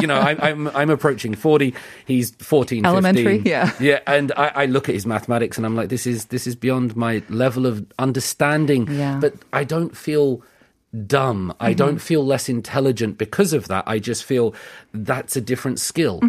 you 0.00 0.06
know, 0.06 0.18
I, 0.18 0.36
I'm 0.50 0.68
I'm 0.68 0.90
approaching 0.90 1.34
forty. 1.34 1.74
He's 2.06 2.30
14, 2.32 2.82
15. 2.82 2.86
Elementary, 2.86 3.38
yeah. 3.44 3.72
yeah. 3.80 4.00
And 4.06 4.32
I, 4.36 4.48
I 4.48 4.66
look 4.66 4.88
at 4.88 4.94
his 4.94 5.06
mathematics 5.06 5.56
and 5.56 5.66
I'm 5.66 5.76
like, 5.76 5.88
this 5.88 6.06
is 6.06 6.26
this 6.26 6.46
is 6.46 6.56
beyond 6.56 6.96
my 6.96 7.22
level 7.28 7.66
of 7.66 7.86
understanding. 7.98 8.90
Yeah. 8.90 9.18
But 9.20 9.34
I 9.52 9.64
don't 9.64 9.96
feel 9.96 10.42
dumb. 11.06 11.54
I 11.60 11.74
don't 11.74 11.98
feel 11.98 12.24
less 12.24 12.48
intelligent 12.48 13.18
because 13.18 13.52
of 13.52 13.68
that. 13.68 13.84
I 13.86 13.98
just 13.98 14.24
feel 14.24 14.54
that's 14.94 15.36
a 15.36 15.40
different 15.40 15.80
skill. 15.80 16.20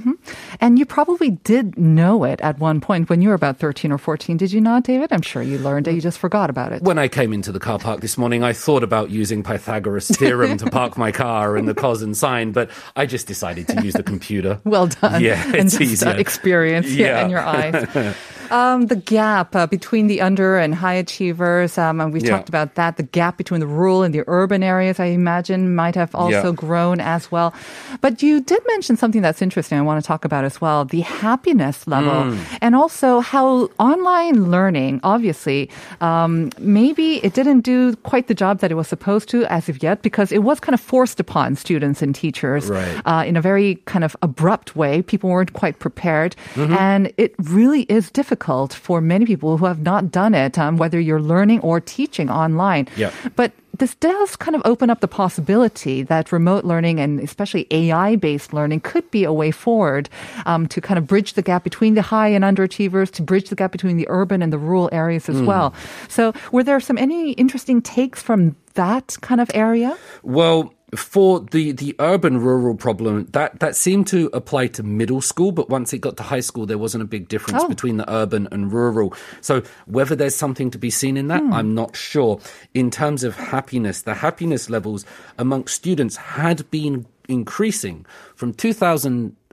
And 0.59 0.77
you 0.77 0.85
probably 0.85 1.31
did 1.31 1.77
know 1.77 2.23
it 2.25 2.41
at 2.41 2.59
one 2.59 2.81
point 2.81 3.09
when 3.09 3.21
you 3.21 3.29
were 3.29 3.35
about 3.35 3.57
13 3.57 3.91
or 3.91 3.97
14. 3.97 4.37
Did 4.37 4.51
you 4.51 4.59
not, 4.59 4.83
David? 4.83 5.13
I'm 5.13 5.21
sure 5.21 5.41
you 5.41 5.57
learned 5.59 5.87
it. 5.87 5.95
You 5.95 6.01
just 6.01 6.19
forgot 6.19 6.49
about 6.49 6.73
it. 6.73 6.81
When 6.81 6.99
I 6.99 7.07
came 7.07 7.31
into 7.31 7.51
the 7.51 7.59
car 7.59 7.79
park 7.79 8.01
this 8.01 8.17
morning, 8.17 8.43
I 8.43 8.53
thought 8.53 8.83
about 8.83 9.09
using 9.09 9.43
Pythagoras' 9.43 10.09
theorem 10.09 10.57
to 10.57 10.69
park 10.69 10.97
my 10.97 11.11
car 11.11 11.55
and 11.55 11.67
the 11.67 11.73
cos 11.79 12.01
and 12.01 12.15
sine, 12.15 12.51
but 12.51 12.69
I 12.95 13.05
just 13.05 13.27
decided 13.27 13.67
to 13.69 13.81
use 13.81 13.93
the 13.93 14.03
computer. 14.03 14.59
Well 14.65 14.87
done. 14.87 15.21
Yeah, 15.21 15.43
and 15.45 15.55
it's 15.55 15.77
just, 15.77 16.03
uh, 16.03 16.09
easier. 16.09 16.19
experience 16.19 16.87
yeah. 16.87 17.07
Yeah. 17.07 17.25
in 17.25 17.31
your 17.31 17.39
eyes. 17.41 18.15
Um, 18.51 18.87
the 18.87 18.95
gap 18.95 19.55
uh, 19.55 19.67
between 19.67 20.07
the 20.07 20.21
under 20.21 20.57
and 20.57 20.73
high 20.73 20.93
achievers, 20.95 21.77
um, 21.77 22.01
and 22.01 22.11
we 22.13 22.19
Yeah. 22.21 22.31
talked 22.31 22.49
about 22.49 22.75
that. 22.75 22.97
The 22.97 23.03
gap 23.03 23.37
between 23.37 23.59
the 23.61 23.67
rural 23.67 24.01
and 24.03 24.13
the 24.13 24.23
urban 24.27 24.63
areas, 24.63 24.99
I 24.99 25.05
imagine, 25.13 25.75
might 25.75 25.95
have 25.95 26.15
also 26.15 26.49
Yeah. 26.49 26.55
grown 26.55 26.99
as 26.99 27.31
well. 27.31 27.53
But 28.01 28.23
you 28.23 28.41
did 28.41 28.61
mention 28.67 28.97
something 28.97 29.21
that's 29.21 29.41
interesting. 29.41 29.77
I 29.77 29.81
want 29.81 30.01
to 30.01 30.07
talk 30.07 30.25
about 30.25 30.45
as 30.45 30.59
well: 30.59 30.85
the 30.85 31.01
happiness 31.01 31.85
level, 31.87 32.23
Mm. 32.33 32.37
and 32.61 32.75
also 32.75 33.19
how 33.19 33.69
online 33.77 34.49
learning, 34.49 34.99
obviously, 35.03 35.69
um, 36.01 36.49
maybe 36.57 37.17
it 37.23 37.33
didn't 37.33 37.61
do 37.61 37.95
quite 38.03 38.27
the 38.27 38.33
job 38.33 38.59
that 38.61 38.71
it 38.71 38.75
was 38.75 38.87
supposed 38.87 39.29
to 39.29 39.45
as 39.45 39.69
of 39.69 39.83
yet, 39.83 40.01
because 40.01 40.31
it 40.31 40.41
was 40.43 40.59
kind 40.59 40.73
of 40.73 40.79
forced 40.81 41.19
upon 41.19 41.55
students 41.55 42.01
and 42.01 42.15
teachers 42.15 42.69
Right. 42.69 42.97
uh, 43.05 43.23
in 43.27 43.37
a 43.37 43.41
very 43.41 43.77
kind 43.85 44.03
of 44.03 44.15
abrupt 44.23 44.75
way. 44.75 45.01
People 45.03 45.29
weren't 45.29 45.53
quite 45.53 45.77
prepared, 45.77 46.35
Mm-hmm. 46.55 46.73
and 46.73 47.11
it 47.17 47.35
really 47.37 47.83
is 47.89 48.09
difficult 48.09 48.38
difficult 48.39 48.73
for 48.73 49.01
many 49.01 49.25
people 49.25 49.57
who 49.57 49.65
have 49.65 49.81
not 49.81 50.11
done 50.11 50.33
it, 50.33 50.57
um, 50.57 50.77
whether 50.77 50.99
you're 50.99 51.21
learning 51.21 51.59
or 51.61 51.81
teaching 51.81 52.29
online. 52.29 52.87
Yeah. 52.95 53.11
But 53.35 53.51
this 53.77 53.95
does 53.95 54.35
kind 54.35 54.55
of 54.55 54.61
open 54.65 54.89
up 54.89 54.99
the 54.99 55.07
possibility 55.07 56.03
that 56.03 56.31
remote 56.31 56.65
learning 56.65 56.99
and 56.99 57.19
especially 57.19 57.65
AI 57.71 58.15
based 58.15 58.53
learning 58.53 58.81
could 58.81 59.09
be 59.11 59.23
a 59.25 59.31
way 59.31 59.51
forward 59.51 60.09
um, 60.45 60.67
to 60.67 60.81
kind 60.81 60.97
of 60.97 61.05
bridge 61.05 61.33
the 61.33 61.41
gap 61.41 61.63
between 61.63 61.95
the 61.95 62.01
high 62.01 62.29
and 62.29 62.43
underachievers, 62.43 63.11
to 63.11 63.21
bridge 63.21 63.49
the 63.49 63.55
gap 63.55 63.71
between 63.71 63.97
the 63.97 64.07
urban 64.09 64.41
and 64.41 64.51
the 64.51 64.57
rural 64.57 64.89
areas 64.91 65.29
as 65.29 65.41
well. 65.41 65.73
So, 66.07 66.33
were 66.51 66.63
there 66.63 66.79
some 66.79 66.97
any 66.97 67.33
interesting 67.33 67.81
takes 67.81 68.21
from 68.21 68.55
that 68.73 69.17
kind 69.21 69.41
of 69.41 69.51
area? 69.53 69.97
Well, 70.23 70.73
for 70.95 71.39
the, 71.39 71.71
the 71.71 71.95
urban 71.99 72.39
rural 72.39 72.75
problem, 72.75 73.25
that, 73.31 73.59
that 73.59 73.75
seemed 73.75 74.07
to 74.07 74.29
apply 74.33 74.67
to 74.67 74.83
middle 74.83 75.21
school, 75.21 75.51
but 75.51 75.69
once 75.69 75.93
it 75.93 75.99
got 75.99 76.17
to 76.17 76.23
high 76.23 76.39
school, 76.39 76.65
there 76.65 76.77
wasn't 76.77 77.03
a 77.03 77.07
big 77.07 77.27
difference 77.27 77.63
Oh. 77.63 77.67
between 77.67 77.97
the 77.97 78.11
urban 78.11 78.47
and 78.51 78.71
rural. 78.71 79.13
So 79.41 79.61
whether 79.85 80.15
there's 80.15 80.35
something 80.35 80.71
to 80.71 80.77
be 80.77 80.89
seen 80.89 81.17
in 81.17 81.27
that, 81.27 81.41
hmm. 81.41 81.53
I'm 81.53 81.75
not 81.75 81.95
sure. 81.95 82.39
In 82.73 82.89
terms 82.89 83.23
of 83.23 83.35
happiness, 83.35 84.01
the 84.03 84.15
happiness 84.15 84.69
levels 84.69 85.05
amongst 85.37 85.75
students 85.75 86.15
had 86.15 86.69
been 86.71 87.05
increasing 87.27 88.05
from 88.35 88.53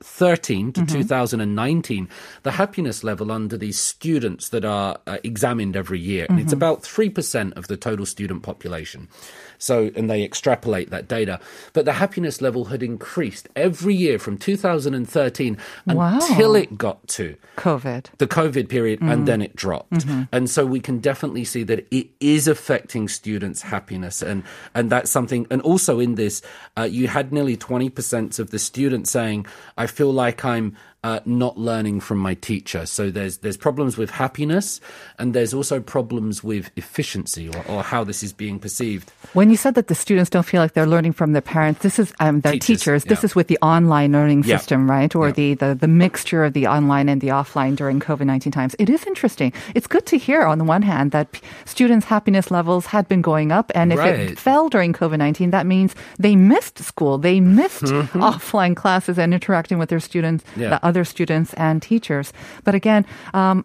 2013 0.01 0.73
to 0.73 0.85
2019 0.87 2.09
the 2.43 2.51
happiness 2.53 3.03
level 3.03 3.33
under 3.33 3.57
these 3.57 3.79
students 3.79 4.51
that 4.51 4.65
are 4.65 4.99
uh, 5.07 5.17
examined 5.25 5.75
every 5.77 5.99
year 5.99 6.27
and 6.29 6.39
it's 6.39 6.53
about 6.53 6.83
3% 6.83 7.57
of 7.57 7.67
the 7.69 7.77
total 7.77 8.05
student 8.07 8.43
population 8.43 9.09
so 9.59 9.91
and 9.97 10.11
they 10.11 10.23
extrapolate 10.23 10.91
that 10.91 11.09
data 11.09 11.41
but 11.73 11.85
the 11.87 11.95
happiness 11.95 12.43
level 12.43 12.67
had 12.67 12.83
increased 12.83 13.49
every 13.57 13.95
year 13.95 14.19
from 14.19 14.37
2013 14.37 15.57
Wow. 15.87 16.19
until 16.21 16.55
it 16.57 16.77
got 16.77 17.07
to 17.09 17.37
COVID. 17.57 18.07
the 18.19 18.27
COVID 18.27 18.69
period, 18.69 19.01
and 19.01 19.27
then 19.27 19.41
it 19.41 19.57
dropped. 19.57 20.05
And 20.33 20.51
so 20.51 20.67
we 20.67 20.81
can 20.81 20.99
definitely 20.99 21.45
see 21.45 21.63
that 21.65 21.87
it 21.91 22.09
is 22.21 22.49
affecting 22.49 23.09
students' 23.09 23.63
happiness, 23.63 24.21
and 24.23 24.43
and 24.75 24.91
that's 24.91 25.11
something. 25.11 25.47
And 25.51 25.63
also 25.63 25.99
in 26.01 26.17
this, 26.17 26.43
uh, 26.77 26.83
you 26.83 27.09
had 27.09 27.33
nearly 27.33 27.57
twenty 27.57 27.89
percent 27.89 28.39
of 28.39 28.51
the 28.51 28.59
students 28.59 29.11
saying, 29.11 29.47
"I 29.79 29.86
feel 29.87 30.13
like 30.13 30.45
I'm." 30.45 30.77
Uh, 31.07 31.21
not 31.25 31.55
learning 31.71 32.01
from 32.03 32.19
my 32.29 32.35
teacher. 32.51 32.83
So 32.97 33.03
there's 33.17 33.35
there's 33.43 33.57
problems 33.69 33.93
with 34.01 34.11
happiness, 34.11 34.81
and 35.21 35.27
there's 35.37 35.55
also 35.59 35.77
problems 35.97 36.43
with 36.43 36.65
efficiency 36.75 37.45
or, 37.55 37.63
or 37.73 37.83
how 37.93 38.03
this 38.11 38.21
is 38.27 38.33
being 38.45 38.59
perceived. 38.59 39.07
When 39.39 39.49
you 39.53 39.57
said 39.65 39.75
that 39.79 39.87
the 39.87 39.95
students 39.95 40.31
don't 40.35 40.49
feel 40.53 40.61
like 40.65 40.73
they're 40.75 40.93
learning 40.97 41.15
from 41.21 41.31
their 41.35 41.47
parents, 41.55 41.79
this 41.87 41.99
is 42.03 42.09
um, 42.19 42.41
their 42.43 42.53
Teachers, 42.59 42.67
teachers. 42.81 43.03
This 43.13 43.21
yeah. 43.23 43.27
is 43.29 43.33
with 43.39 43.47
the 43.53 43.59
online 43.75 44.11
learning 44.19 44.41
Yeah. 44.43 44.57
system, 44.59 44.81
right? 44.97 45.13
Or 45.15 45.27
Yeah. 45.29 45.35
the, 45.41 45.49
the 45.63 45.71
the 45.85 45.93
mixture 46.05 46.43
of 46.49 46.53
the 46.59 46.67
online 46.77 47.07
and 47.13 47.21
the 47.21 47.31
offline 47.41 47.77
during 47.77 48.01
COVID 48.09 48.27
nineteen 48.27 48.53
times. 48.59 48.75
It 48.83 48.89
is 48.91 49.07
interesting. 49.07 49.53
It's 49.79 49.87
good 49.95 50.07
to 50.13 50.17
hear 50.27 50.43
on 50.51 50.59
the 50.59 50.65
one 50.77 50.83
hand 50.93 51.13
that 51.13 51.27
p- 51.33 51.41
students' 51.75 52.07
happiness 52.15 52.51
levels 52.51 52.85
had 52.95 53.07
been 53.13 53.23
going 53.23 53.53
up, 53.59 53.71
and 53.79 53.93
if 53.93 53.99
Right. 53.99 54.33
it 54.35 54.39
fell 54.49 54.69
during 54.75 54.93
COVID 54.93 55.19
nineteen, 55.19 55.51
that 55.53 55.67
means 55.67 55.95
they 56.19 56.35
missed 56.37 56.79
school, 56.83 57.15
they 57.29 57.39
missed 57.41 57.85
offline 58.31 58.75
classes 58.75 59.19
and 59.23 59.31
interacting 59.39 59.79
with 59.79 59.89
their 59.89 60.01
students, 60.11 60.43
Mm-hmm. 60.47 60.63
Yeah. 60.63 60.71
the 60.75 60.81
other 60.97 61.05
students 61.05 61.55
and 61.55 61.83
teachers. 61.83 62.33
But 62.65 62.75
again. 62.75 63.05
Um, 63.35 63.65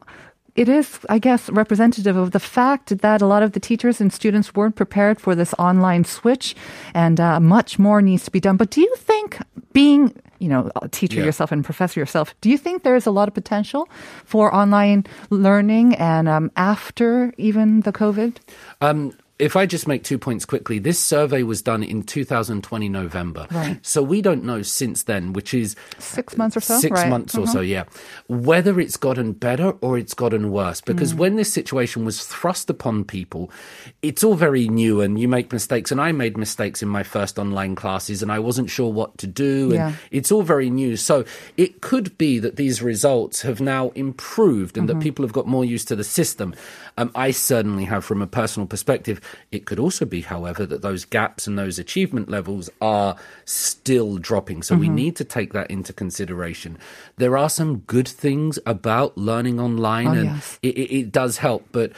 it 0.54 0.68
is, 0.68 1.00
I 1.08 1.18
guess, 1.18 1.50
representative 1.50 2.18
of 2.18 2.32
the 2.32 2.40
fact 2.40 2.98
that 2.98 3.22
a 3.22 3.26
lot 3.26 3.42
of 3.42 3.54
the 3.54 3.60
teachers 3.62 4.02
and 4.02 4.12
students 4.12 4.54
weren't 4.54 4.76
prepared 4.76 5.18
for 5.22 5.34
this 5.34 5.54
online 5.58 6.04
switch, 6.04 6.56
and 6.94 7.22
uh, 7.22 7.40
much 7.40 7.80
more 7.80 8.02
needs 8.02 8.26
to 8.26 8.32
be 8.32 8.42
done. 8.42 8.58
But 8.58 8.70
do 8.70 8.82
you 8.82 8.94
think 8.98 9.38
being 9.72 10.12
you 10.40 10.50
know, 10.50 10.70
a 10.82 10.90
teacher 10.90 11.20
Yeah. 11.20 11.26
yourself 11.26 11.54
and 11.54 11.64
professor 11.64 12.02
yourself, 12.02 12.36
do 12.42 12.50
you 12.50 12.58
think 12.58 12.84
there 12.84 12.98
is 12.98 13.08
a 13.08 13.12
lot 13.12 13.30
of 13.30 13.34
potential 13.34 13.88
for 14.26 14.54
online 14.54 15.06
learning 15.30 15.96
and 15.96 16.28
um, 16.28 16.52
after 16.58 17.32
even 17.38 17.82
the 17.82 17.94
COVID? 17.94 18.36
Um, 18.82 19.14
if 19.42 19.56
I 19.56 19.66
just 19.66 19.88
make 19.88 20.04
two 20.04 20.18
points 20.20 20.46
quickly, 20.46 20.78
this 20.80 21.00
survey 21.00 21.42
was 21.42 21.62
done 21.64 21.82
in 21.84 22.04
2020 22.04 22.88
November. 22.90 23.48
Right. 23.52 23.80
So 23.82 24.04
we 24.04 24.22
don't 24.22 24.44
know 24.44 24.62
since 24.62 25.04
then, 25.04 25.34
which 25.34 25.54
is 25.54 25.76
Six 25.98 26.38
months 26.38 26.56
or 26.56 26.62
so? 26.62 26.80
Six 26.80 26.92
Right. 27.02 27.10
months 27.10 27.36
or 27.36 27.48
so, 27.48 27.60
yeah. 27.62 27.86
Whether 28.28 28.80
it's 28.80 28.98
gotten 28.98 29.34
better 29.34 29.72
or 29.82 29.98
it's 29.98 30.14
gotten 30.14 30.52
worse. 30.52 30.80
Because 30.82 31.14
Mm. 31.14 31.18
when 31.18 31.36
this 31.38 31.52
situation 31.52 32.06
was 32.06 32.24
thrust 32.24 32.70
upon 32.70 33.04
people, 33.04 33.50
it's 34.04 34.24
all 34.24 34.36
very 34.36 34.68
new 34.70 35.02
and 35.02 35.20
you 35.20 35.28
make 35.28 35.52
mistakes. 35.52 35.92
And 35.92 36.00
I 36.00 36.12
made 36.12 36.38
mistakes 36.38 36.84
in 36.84 36.90
my 36.90 37.02
first 37.04 37.40
online 37.40 37.76
classes 37.76 38.22
and 38.22 38.32
I 38.32 38.40
wasn't 38.40 38.70
sure 38.70 38.92
what 38.94 39.18
to 39.18 39.28
do. 39.28 39.66
And 39.66 39.74
Yeah. 39.74 39.92
it's 40.12 40.32
all 40.32 40.44
very 40.44 40.70
new. 40.70 40.96
So 40.98 41.26
it 41.58 41.82
could 41.82 42.16
be 42.18 42.38
that 42.40 42.58
these 42.58 42.82
results 42.84 43.42
have 43.42 43.60
now 43.60 43.92
improved 43.96 44.78
and 44.78 44.88
that 44.88 44.94
Mm-hmm. 44.94 45.02
people 45.02 45.26
have 45.26 45.34
got 45.34 45.48
more 45.48 45.66
used 45.66 45.88
to 45.88 45.96
the 45.96 46.04
system. 46.04 46.54
Um, 46.98 47.10
I 47.16 47.32
certainly 47.32 47.86
have 47.86 48.06
from 48.06 48.22
a 48.22 48.28
personal 48.28 48.68
perspective. 48.68 49.20
It 49.52 49.66
could 49.66 49.80
also 49.80 50.06
be, 50.06 50.22
however, 50.22 50.66
that 50.66 50.82
those 50.82 51.06
gaps 51.06 51.48
and 51.48 51.58
those 51.58 51.78
achievement 51.80 52.30
levels 52.30 52.70
are 52.82 53.16
still 53.46 54.18
dropping. 54.18 54.64
So 54.64 54.76
we 54.76 54.88
Mm-hmm. 54.88 54.96
need 54.96 55.16
to 55.18 55.24
take 55.24 55.54
that 55.54 55.70
into 55.70 55.94
consideration. 55.94 56.78
There 57.18 57.38
are 57.38 57.50
some 57.50 57.80
good 57.80 58.08
things 58.08 58.60
about 58.66 59.18
learning 59.18 59.60
online 59.60 60.08
Oh, 60.08 60.12
and 60.14 60.26
yes. 60.26 60.60
it, 60.62 60.78
it, 60.78 60.96
it 61.00 61.12
does 61.12 61.38
help, 61.38 61.68
but 61.72 61.92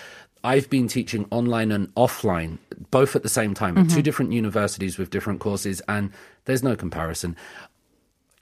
I've 0.44 0.70
been 0.70 0.88
teaching 0.90 1.26
online 1.32 1.72
and 1.72 1.94
offline 1.96 2.58
both 2.92 3.16
at 3.16 3.24
the 3.24 3.30
same 3.30 3.54
time 3.54 3.78
at 3.78 3.90
two 3.90 4.02
different 4.02 4.34
universities 4.34 4.98
with 4.98 5.10
different 5.10 5.40
courses, 5.40 5.82
and 5.88 6.12
there's 6.46 6.62
no 6.64 6.76
comparison. 6.76 7.38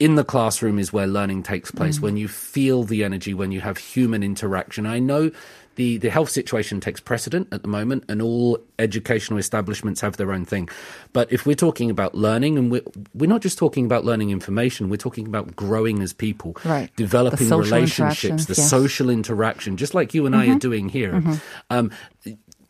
In 0.00 0.16
the 0.16 0.24
classroom 0.24 0.80
is 0.80 0.92
where 0.92 1.06
learning 1.06 1.44
takes 1.44 1.70
place, 1.70 2.00
when 2.00 2.16
you 2.16 2.26
feel 2.26 2.82
the 2.82 3.04
energy, 3.04 3.34
when 3.34 3.52
you 3.52 3.60
have 3.60 3.78
human 3.78 4.24
interaction. 4.24 4.84
I 4.84 4.98
know 4.98 5.30
the, 5.76 5.96
the 5.98 6.10
health 6.10 6.30
situation 6.30 6.80
takes 6.80 7.00
precedent 7.00 7.48
at 7.52 7.62
the 7.62 7.68
moment, 7.68 8.04
and 8.08 8.20
all 8.20 8.58
educational 8.78 9.38
establishments 9.38 10.00
have 10.00 10.16
their 10.16 10.32
own 10.32 10.44
thing. 10.44 10.68
But 11.12 11.32
if 11.32 11.46
we're 11.46 11.56
talking 11.56 11.90
about 11.90 12.14
learning, 12.14 12.58
and 12.58 12.70
we're, 12.70 12.82
we're 13.14 13.28
not 13.28 13.40
just 13.40 13.58
talking 13.58 13.84
about 13.84 14.04
learning 14.04 14.30
information, 14.30 14.88
we're 14.88 14.96
talking 14.96 15.26
about 15.26 15.56
growing 15.56 16.02
as 16.02 16.12
people, 16.12 16.56
Right. 16.64 16.94
Developing 16.96 17.48
social 17.48 17.76
relationships, 17.76 18.46
the 18.46 18.54
yes. 18.54 18.70
social 18.70 19.10
interaction, 19.10 19.76
just 19.76 19.94
like 19.94 20.14
you 20.14 20.26
and 20.26 20.36
I 20.36 20.48
are 20.48 20.58
doing 20.58 20.88
here. 20.88 21.22
Um, 21.70 21.90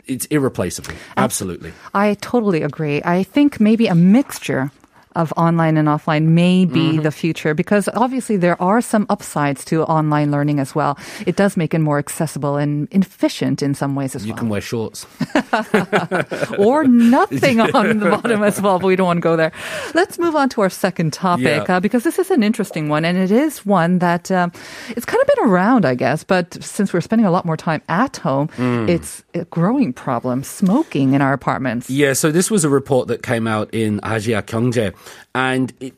it's 0.06 0.26
irreplaceable. 0.26 0.94
Absolutely. 1.16 1.72
I 1.94 2.14
totally 2.14 2.62
agree. 2.62 3.02
I 3.04 3.22
think 3.22 3.60
maybe 3.60 3.86
a 3.86 3.94
mixture 3.94 4.70
of 5.14 5.32
online 5.36 5.76
and 5.76 5.88
offline 5.88 6.24
may 6.34 6.64
be 6.64 6.80
Mm-hmm. 6.92 7.02
the 7.02 7.10
future 7.12 7.54
because 7.54 7.88
obviously 7.94 8.36
there 8.36 8.60
are 8.60 8.80
some 8.80 9.06
upsides 9.08 9.64
to 9.66 9.82
online 9.84 10.30
learning 10.30 10.58
as 10.60 10.74
well. 10.74 10.98
It 11.26 11.36
does 11.36 11.56
make 11.56 11.74
it 11.74 11.78
more 11.80 11.98
accessible 11.98 12.56
and 12.56 12.88
efficient 12.92 13.62
in 13.62 13.74
some 13.74 13.94
ways 13.94 14.14
as 14.16 14.24
You 14.26 14.32
well. 14.32 14.36
You 14.36 14.40
can 14.40 14.48
wear 14.48 14.60
shorts. 14.60 15.06
or 16.58 16.84
nothing 16.84 17.60
on 17.74 17.98
the 17.98 18.10
bottom 18.10 18.42
as 18.42 18.60
well, 18.60 18.78
but 18.78 18.86
we 18.86 18.96
don't 18.96 19.06
want 19.06 19.18
to 19.18 19.22
go 19.22 19.36
there. 19.36 19.52
Let's 19.94 20.18
move 20.18 20.34
on 20.36 20.48
to 20.50 20.60
our 20.62 20.70
second 20.70 21.12
topic 21.12 21.44
Yeah. 21.68 21.76
uh, 21.76 21.80
because 21.80 22.04
this 22.04 22.18
is 22.18 22.30
an 22.30 22.42
interesting 22.42 22.88
one, 22.88 23.04
and 23.04 23.16
it 23.18 23.30
is 23.30 23.64
one 23.66 23.98
that 24.00 24.30
um, 24.30 24.52
it's 24.90 25.04
kind 25.06 25.20
of 25.20 25.26
been 25.28 25.48
around, 25.48 25.84
I 25.84 25.94
guess, 25.94 26.24
but 26.24 26.54
since 26.62 26.92
we're 26.92 27.00
spending 27.00 27.26
a 27.26 27.30
lot 27.30 27.44
more 27.44 27.56
time 27.56 27.82
at 27.88 28.16
home, 28.18 28.48
Mm. 28.58 28.88
it's 28.88 29.22
a 29.34 29.44
growing 29.46 29.92
problem: 29.92 30.42
smoking 30.44 31.14
in 31.14 31.22
our 31.22 31.32
apartments. 31.32 31.88
Yeah, 31.90 32.12
so 32.12 32.30
this 32.30 32.50
was 32.50 32.64
a 32.64 32.68
report 32.68 33.08
that 33.08 33.22
came 33.22 33.46
out 33.46 33.68
in 33.72 34.00
Asia 34.04 34.42
Kyungjae, 34.42 34.92
and 35.34 35.72
it, 35.80 35.94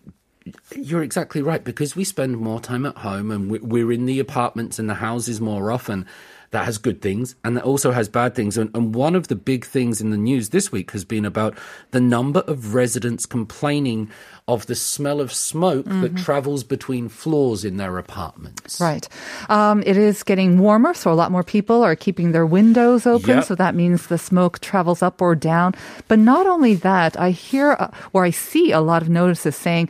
you're 0.76 1.02
exactly 1.02 1.40
right 1.42 1.64
because 1.64 1.96
we 1.96 2.04
spend 2.04 2.36
more 2.36 2.60
time 2.60 2.84
at 2.86 2.96
home 2.98 3.30
and 3.30 3.50
we- 3.50 3.58
we're 3.60 3.92
in 3.92 4.06
the 4.06 4.20
apartments 4.20 4.78
and 4.78 4.88
the 4.88 4.94
houses 4.94 5.40
more 5.40 5.70
often. 5.72 6.06
That 6.54 6.66
has 6.70 6.78
good 6.78 7.02
things 7.02 7.34
and 7.42 7.56
that 7.56 7.64
also 7.64 7.90
has 7.90 8.08
bad 8.08 8.36
things. 8.38 8.56
And, 8.56 8.70
and 8.76 8.94
one 8.94 9.18
of 9.18 9.26
the 9.26 9.34
big 9.34 9.66
things 9.66 10.00
in 10.00 10.10
the 10.14 10.16
news 10.16 10.50
this 10.50 10.70
week 10.70 10.92
has 10.92 11.04
been 11.04 11.24
about 11.26 11.58
the 11.90 12.00
number 12.00 12.40
of 12.46 12.74
residents 12.74 13.26
complaining 13.26 14.08
of 14.46 14.66
the 14.66 14.74
smell 14.74 15.20
of 15.20 15.32
smoke 15.32 15.86
that 15.86 16.14
travels 16.16 16.62
between 16.62 17.08
floors 17.08 17.64
in 17.64 17.78
their 17.78 17.98
apartments. 17.98 18.78
Right. 18.78 19.08
Um, 19.48 19.82
it 19.86 19.96
is 19.96 20.22
getting 20.22 20.58
warmer, 20.58 20.94
so 20.94 21.10
a 21.10 21.18
lot 21.18 21.32
more 21.32 21.42
people 21.42 21.82
are 21.82 21.96
keeping 21.96 22.32
their 22.32 22.46
windows 22.46 23.06
open. 23.06 23.42
Yep. 23.42 23.44
So 23.44 23.54
that 23.56 23.74
means 23.74 24.06
the 24.06 24.18
smoke 24.18 24.60
travels 24.60 25.02
up 25.02 25.22
or 25.22 25.34
down. 25.34 25.74
But 26.06 26.20
not 26.20 26.46
only 26.46 26.74
that, 26.76 27.18
I 27.18 27.30
hear 27.30 27.72
uh, 27.80 27.90
or 28.12 28.24
I 28.24 28.30
see 28.30 28.70
a 28.70 28.80
lot 28.80 29.02
of 29.02 29.08
notices 29.08 29.56
saying, 29.56 29.88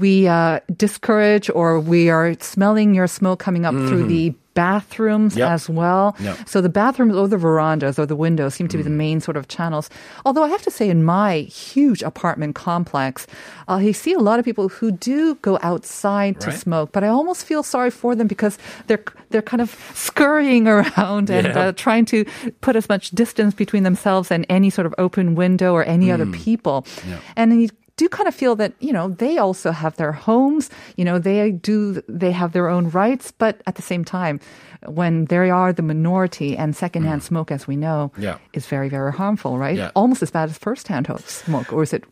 we 0.00 0.26
uh, 0.28 0.60
discourage 0.76 1.50
or 1.54 1.80
we 1.80 2.08
are 2.10 2.34
smelling 2.40 2.94
your 2.94 3.06
smoke 3.06 3.38
coming 3.38 3.64
up 3.64 3.74
through 3.74 4.06
the 4.06 4.34
bathrooms 4.54 5.34
Mm-hmm. 5.34 5.38
Yep. 5.38 5.50
as 5.50 5.68
well. 5.70 6.16
Yep. 6.18 6.48
So 6.48 6.60
the 6.60 6.68
bathrooms 6.68 7.14
or 7.14 7.28
the 7.28 7.36
verandas 7.38 7.96
or 7.96 8.06
the 8.06 8.16
windows 8.16 8.54
seem 8.54 8.66
to 8.68 8.76
be 8.76 8.82
the 8.82 8.90
main 8.90 9.20
sort 9.20 9.36
of 9.36 9.46
channels. 9.46 9.88
Although 10.26 10.42
I 10.42 10.48
have 10.48 10.62
to 10.62 10.70
say, 10.70 10.90
in 10.90 11.04
my 11.04 11.46
huge 11.46 12.02
apartment 12.02 12.56
complex, 12.56 13.28
uh, 13.68 13.74
I 13.74 13.92
see 13.92 14.14
a 14.14 14.18
lot 14.18 14.40
of 14.40 14.44
people 14.44 14.68
who 14.68 14.90
do 14.90 15.36
go 15.36 15.60
outside 15.62 16.40
to 16.40 16.50
smoke, 16.50 16.90
but 16.90 17.04
I 17.04 17.08
almost 17.08 17.46
feel 17.46 17.62
sorry 17.62 17.90
for 17.92 18.16
them 18.16 18.26
because 18.26 18.58
they're 18.88 19.04
they're 19.30 19.42
kind 19.42 19.60
of 19.60 19.76
scurrying 19.94 20.66
around 20.66 21.30
and 21.30 21.46
Yeah. 21.46 21.60
uh, 21.68 21.72
trying 21.72 22.04
to 22.06 22.24
put 22.60 22.74
as 22.74 22.88
much 22.88 23.10
distance 23.12 23.54
between 23.54 23.84
themselves 23.84 24.32
and 24.32 24.44
any 24.48 24.70
sort 24.70 24.86
of 24.86 24.94
open 24.98 25.36
window 25.36 25.72
or 25.72 25.84
any 25.84 26.10
other 26.10 26.26
people. 26.26 26.84
Yeah. 27.06 27.18
And 27.36 27.62
you 27.62 27.68
do 27.98 28.08
kind 28.08 28.28
of 28.28 28.34
feel 28.34 28.54
that, 28.56 28.72
you 28.80 28.92
know, 28.92 29.08
they 29.18 29.36
also 29.38 29.70
have 29.72 29.94
their 29.96 30.12
homes, 30.12 30.70
you 30.96 31.04
know, 31.04 31.18
they 31.18 31.50
do, 31.52 32.00
they 32.08 32.32
have 32.32 32.52
their 32.52 32.68
own 32.70 32.88
rights, 32.90 33.32
but 33.38 33.60
at 33.66 33.74
the 33.74 33.82
same 33.82 34.04
time, 34.04 34.38
when 34.86 35.26
they 35.26 35.50
are 35.50 35.72
the 35.74 35.82
minority 35.82 36.56
and 36.56 36.74
secondhand 36.74 37.22
smoke, 37.22 37.50
as 37.52 37.66
we 37.66 37.76
know, 37.76 38.10
Mm. 38.16 38.22
Yeah. 38.22 38.36
is 38.54 38.66
very, 38.66 38.88
very 38.88 39.12
harmful, 39.12 39.58
right? 39.58 39.76
Yeah. 39.76 39.90
Almost 39.94 40.22
as 40.22 40.30
bad 40.30 40.48
as 40.50 40.56
firsthand 40.58 41.06
smoke, 41.26 41.72
or 41.72 41.82
is 41.82 41.92
it 41.92 42.04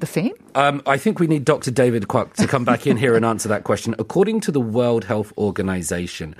the 0.00 0.06
same? 0.06 0.32
Um, 0.54 0.80
I 0.86 0.96
think 0.98 1.20
we 1.20 1.26
need 1.26 1.44
Dr. 1.44 1.70
David 1.70 2.08
Quack 2.08 2.34
to 2.34 2.46
come 2.46 2.64
back 2.64 2.86
in 2.86 2.96
here 2.96 3.14
and 3.16 3.24
answer 3.24 3.48
that 3.48 3.64
question. 3.64 3.94
According 3.98 4.40
to 4.46 4.52
the 4.52 4.60
World 4.60 5.04
Health 5.04 5.32
Organization, 5.36 6.34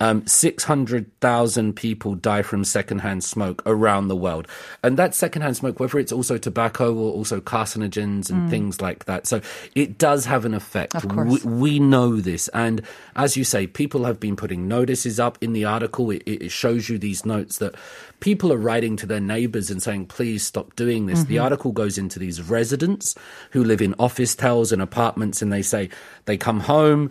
um, 0.00 0.26
600,000 0.26 1.74
people 1.74 2.14
die 2.14 2.42
from 2.42 2.64
secondhand 2.64 3.22
smoke 3.22 3.62
around 3.64 4.08
the 4.08 4.16
world. 4.16 4.48
And 4.82 4.96
that 4.98 5.14
secondhand 5.14 5.56
smoke, 5.56 5.78
whether 5.78 5.98
it's 5.98 6.12
also 6.12 6.36
tobacco 6.36 6.92
or 6.94 7.12
also 7.12 7.40
carcinogens 7.40 8.28
and 8.28 8.50
things 8.50 8.80
like 8.80 9.04
that. 9.04 9.26
So 9.26 9.40
it 9.74 9.96
does 9.96 10.26
have 10.26 10.44
an 10.44 10.52
effect. 10.52 10.96
Of 10.96 11.08
course. 11.08 11.44
We, 11.44 11.50
we 11.50 11.78
know 11.78 12.20
this. 12.20 12.48
And 12.48 12.82
as 13.14 13.36
you 13.36 13.44
say, 13.44 13.66
people 13.66 14.04
have 14.04 14.18
been 14.18 14.34
putting 14.36 14.66
notices 14.66 15.20
up 15.20 15.38
in 15.40 15.52
the 15.52 15.64
article. 15.64 16.10
It, 16.10 16.22
it 16.26 16.50
shows 16.50 16.88
you 16.88 16.98
these 16.98 17.24
notes 17.24 17.58
that 17.58 17.76
people 18.18 18.52
are 18.52 18.58
writing 18.58 18.96
to 18.96 19.06
their 19.06 19.20
neighbors 19.20 19.70
and 19.70 19.82
saying, 19.82 20.06
please 20.06 20.44
stop 20.44 20.74
doing 20.74 21.06
this. 21.06 21.24
The 21.24 21.38
article 21.38 21.72
goes 21.72 21.98
into 21.98 22.18
these 22.18 22.42
residents 22.42 23.14
who 23.52 23.62
live 23.62 23.80
in 23.80 23.94
office 23.98 24.34
towers 24.34 24.72
and 24.72 24.82
apartments 24.82 25.40
and 25.40 25.52
they 25.52 25.62
say 25.62 25.88
they 26.24 26.36
come 26.36 26.60
home 26.60 27.10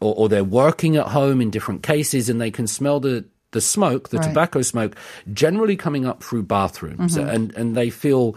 or, 0.00 0.14
or 0.16 0.28
they're 0.28 0.44
working 0.44 0.96
at 0.96 1.08
home 1.08 1.40
in 1.40 1.50
different 1.50 1.82
cases 1.82 2.28
and 2.28 2.40
they 2.40 2.50
can 2.50 2.66
smell 2.66 3.00
the 3.00 3.24
the 3.52 3.60
smoke, 3.62 4.10
the 4.10 4.18
Right. 4.18 4.28
tobacco 4.28 4.60
smoke, 4.62 4.94
generally 5.32 5.74
coming 5.76 6.04
up 6.04 6.22
through 6.22 6.42
bathrooms, 6.42 7.16
and 7.16 7.54
and 7.56 7.74
they 7.76 7.88
feel 7.90 8.36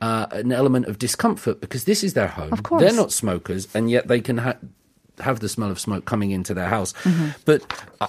uh, 0.00 0.26
an 0.30 0.52
element 0.52 0.86
of 0.86 0.98
discomfort 0.98 1.60
because 1.60 1.84
this 1.84 2.04
is 2.04 2.14
their 2.14 2.28
home. 2.28 2.52
Of 2.52 2.62
course. 2.62 2.80
they're 2.82 2.92
not 2.92 3.10
smokers, 3.12 3.66
and 3.74 3.90
yet 3.90 4.06
they 4.08 4.20
can 4.20 4.38
ha- 4.38 4.56
have 5.20 5.40
the 5.40 5.48
smell 5.48 5.70
of 5.70 5.78
smoke 5.78 6.04
coming 6.04 6.30
into 6.30 6.54
their 6.54 6.68
house. 6.68 6.92
Mm-hmm. 7.04 7.28
But 7.44 7.62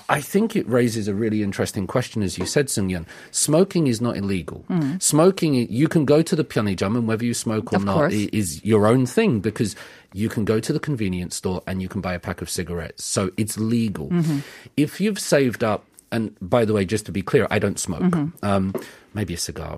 I- 0.09 0.21
think 0.21 0.55
it 0.55 0.67
raises 0.67 1.07
a 1.07 1.13
really 1.13 1.43
interesting 1.43 1.85
question, 1.85 2.23
as 2.23 2.37
you 2.37 2.45
said, 2.45 2.69
Sung 2.69 3.05
Smoking 3.31 3.87
is 3.87 3.99
not 4.01 4.15
illegal. 4.17 4.65
Smoking, 4.99 5.53
you 5.69 5.87
can 5.87 6.05
go 6.05 6.21
to 6.21 6.35
the 6.35 6.43
pyeonijam, 6.43 6.95
and 6.97 7.07
whether 7.07 7.25
you 7.25 7.33
smoke 7.33 7.73
or 7.73 7.77
Mm. 7.77 7.79
Of 7.79 7.85
not 7.85 7.95
course. 7.95 8.13
is 8.13 8.63
your 8.65 8.87
own 8.87 9.05
thing 9.05 9.41
because 9.41 9.75
you 10.13 10.29
can 10.29 10.45
go 10.45 10.59
to 10.59 10.71
the 10.71 10.79
convenience 10.79 11.35
store 11.35 11.61
and 11.67 11.81
you 11.81 11.89
can 11.89 11.99
buy 12.01 12.13
a 12.13 12.19
pack 12.19 12.41
of 12.41 12.49
cigarettes. 12.49 13.03
So 13.03 13.31
it's 13.35 13.57
legal. 13.57 14.09
Mm-hmm. 14.09 14.39
If 14.77 15.01
you've 15.01 15.19
saved 15.19 15.63
up, 15.63 15.85
and 16.11 16.35
by 16.41 16.63
the 16.63 16.73
way, 16.73 16.85
just 16.85 17.05
to 17.07 17.11
be 17.11 17.21
clear, 17.23 17.47
I 17.49 17.57
don't 17.59 17.79
smoke. 17.79 18.03
Mm-hmm. 18.03 18.45
Um, 18.45 18.73
maybe 19.15 19.33
a 19.33 19.37
cigar. 19.37 19.75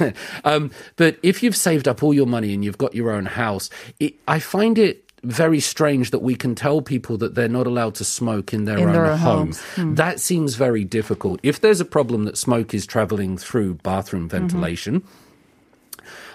Or, 0.00 0.12
um, 0.44 0.70
but 0.96 1.18
if 1.22 1.42
you've 1.42 1.56
saved 1.56 1.86
up 1.86 2.02
all 2.02 2.14
your 2.14 2.26
money 2.26 2.54
and 2.54 2.64
you've 2.64 2.78
got 2.78 2.94
your 2.94 3.10
own 3.10 3.26
house, 3.26 3.68
it, 4.00 4.14
I 4.26 4.38
find 4.38 4.78
it 4.78 5.04
very 5.26 5.60
strange 5.60 6.10
that 6.10 6.20
we 6.22 6.34
can 6.34 6.54
tell 6.54 6.80
people 6.80 7.16
that 7.18 7.34
they're 7.34 7.48
not 7.48 7.66
allowed 7.66 7.94
to 7.96 8.04
smoke 8.04 8.54
in 8.54 8.64
their 8.64 8.78
In 8.78 8.88
own 8.88 8.92
their 8.92 9.16
home. 9.16 9.52
Hmm. 9.74 9.94
That 9.94 10.20
seems 10.20 10.54
very 10.54 10.84
difficult. 10.84 11.40
If 11.42 11.60
there's 11.60 11.80
a 11.80 11.84
problem 11.84 12.24
that 12.24 12.38
smoke 12.38 12.72
is 12.74 12.86
traveling 12.86 13.36
through 13.38 13.74
bathroom 13.82 14.28
Mm-hmm. 14.28 14.38
ventilation, 14.48 15.02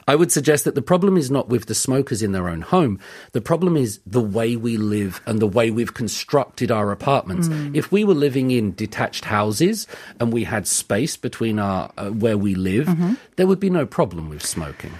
I 0.07 0.15
would 0.15 0.31
suggest 0.31 0.65
that 0.65 0.73
the 0.75 0.81
problem 0.81 1.15
is 1.15 1.29
not 1.29 1.47
with 1.47 1.67
the 1.67 1.75
smokers 1.75 2.21
in 2.23 2.31
their 2.33 2.49
own 2.49 2.61
home. 2.61 2.99
The 3.33 3.39
problem 3.39 3.77
is 3.77 3.99
the 4.05 4.19
way 4.19 4.55
we 4.57 4.75
live 4.75 5.21
and 5.27 5.39
the 5.39 5.47
way 5.47 5.69
we've 5.71 5.93
constructed 5.93 6.71
our 6.71 6.91
apartments. 6.91 7.47
Mm. 7.47 7.75
If 7.75 7.91
we 7.91 8.03
were 8.03 8.15
living 8.15 8.49
in 8.51 8.73
detached 8.73 9.25
houses 9.25 9.85
and 10.19 10.33
we 10.33 10.43
had 10.43 10.65
space 10.67 11.15
between 11.15 11.59
our 11.59 11.91
uh, 11.97 12.09
where 12.09 12.37
we 12.37 12.55
live, 12.55 12.87
Mm-hmm. 12.87 13.13
there 13.37 13.45
would 13.47 13.59
be 13.61 13.69
no 13.69 13.85
problem 13.85 14.27
with 14.29 14.43
smoking. 14.45 14.91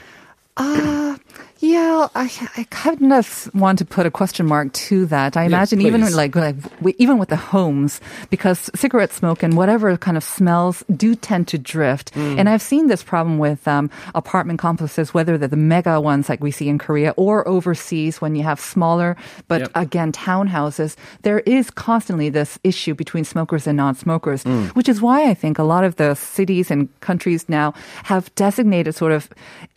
Yeah, 1.63 2.07
I, 2.15 2.25
I 2.57 2.63
kind 2.71 3.13
of 3.13 3.49
want 3.53 3.77
to 3.79 3.85
put 3.85 4.07
a 4.07 4.11
question 4.11 4.47
mark 4.47 4.73
to 4.89 5.05
that. 5.05 5.37
I 5.37 5.43
imagine 5.43 5.79
even 5.81 6.01
like, 6.11 6.35
like 6.35 6.55
even 6.97 7.19
with 7.19 7.29
the 7.29 7.35
homes, 7.35 8.01
because 8.31 8.71
cigarette 8.73 9.13
smoke 9.13 9.43
and 9.43 9.55
whatever 9.55 9.95
kind 9.95 10.17
of 10.17 10.23
smells 10.23 10.83
do 10.95 11.13
tend 11.13 11.47
to 11.49 11.59
drift. 11.59 12.15
Mm. 12.15 12.39
And 12.39 12.49
I've 12.49 12.63
seen 12.63 12.87
this 12.87 13.03
problem 13.03 13.37
with 13.37 13.67
um, 13.67 13.91
apartment 14.15 14.57
complexes, 14.57 15.13
whether 15.13 15.37
they're 15.37 15.47
the 15.47 15.55
mega 15.55 16.01
ones 16.01 16.29
like 16.29 16.41
we 16.41 16.49
see 16.49 16.67
in 16.67 16.79
Korea 16.79 17.13
or 17.15 17.47
overseas 17.47 18.19
when 18.19 18.33
you 18.33 18.41
have 18.41 18.59
smaller, 18.59 19.15
but 19.47 19.61
Yep. 19.61 19.71
again, 19.75 20.11
townhouses. 20.11 20.95
There 21.21 21.41
is 21.41 21.69
constantly 21.69 22.29
this 22.29 22.57
issue 22.63 22.95
between 22.95 23.23
smokers 23.23 23.67
and 23.67 23.77
non-smokers, 23.77 24.43
Mm. 24.45 24.69
which 24.69 24.89
is 24.89 24.99
why 24.99 25.29
I 25.29 25.35
think 25.35 25.59
a 25.59 25.63
lot 25.63 25.83
of 25.83 25.97
the 25.97 26.15
cities 26.15 26.71
and 26.71 26.89
countries 27.01 27.45
now 27.47 27.75
have 28.03 28.33
designated 28.33 28.95
sort 28.95 29.11
of 29.11 29.29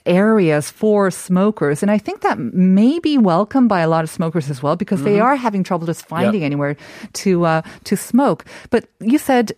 areas 0.06 0.70
for 0.70 1.10
smokers. 1.10 1.73
And 1.82 1.90
I 1.90 1.98
think 1.98 2.20
that 2.22 2.38
may 2.38 2.98
be 2.98 3.18
welcomed 3.18 3.68
by 3.68 3.80
a 3.80 3.88
lot 3.88 4.04
of 4.04 4.10
smokers 4.10 4.50
as 4.50 4.62
well 4.62 4.76
because 4.76 5.02
they 5.02 5.20
are 5.20 5.36
having 5.36 5.62
trouble 5.64 5.86
just 5.86 6.06
finding 6.06 6.42
Yep. 6.42 6.46
anywhere 6.46 6.76
to 7.24 7.44
uh, 7.44 7.62
to 7.84 7.96
smoke. 7.96 8.44
But 8.70 8.88
you 9.00 9.18
said 9.18 9.52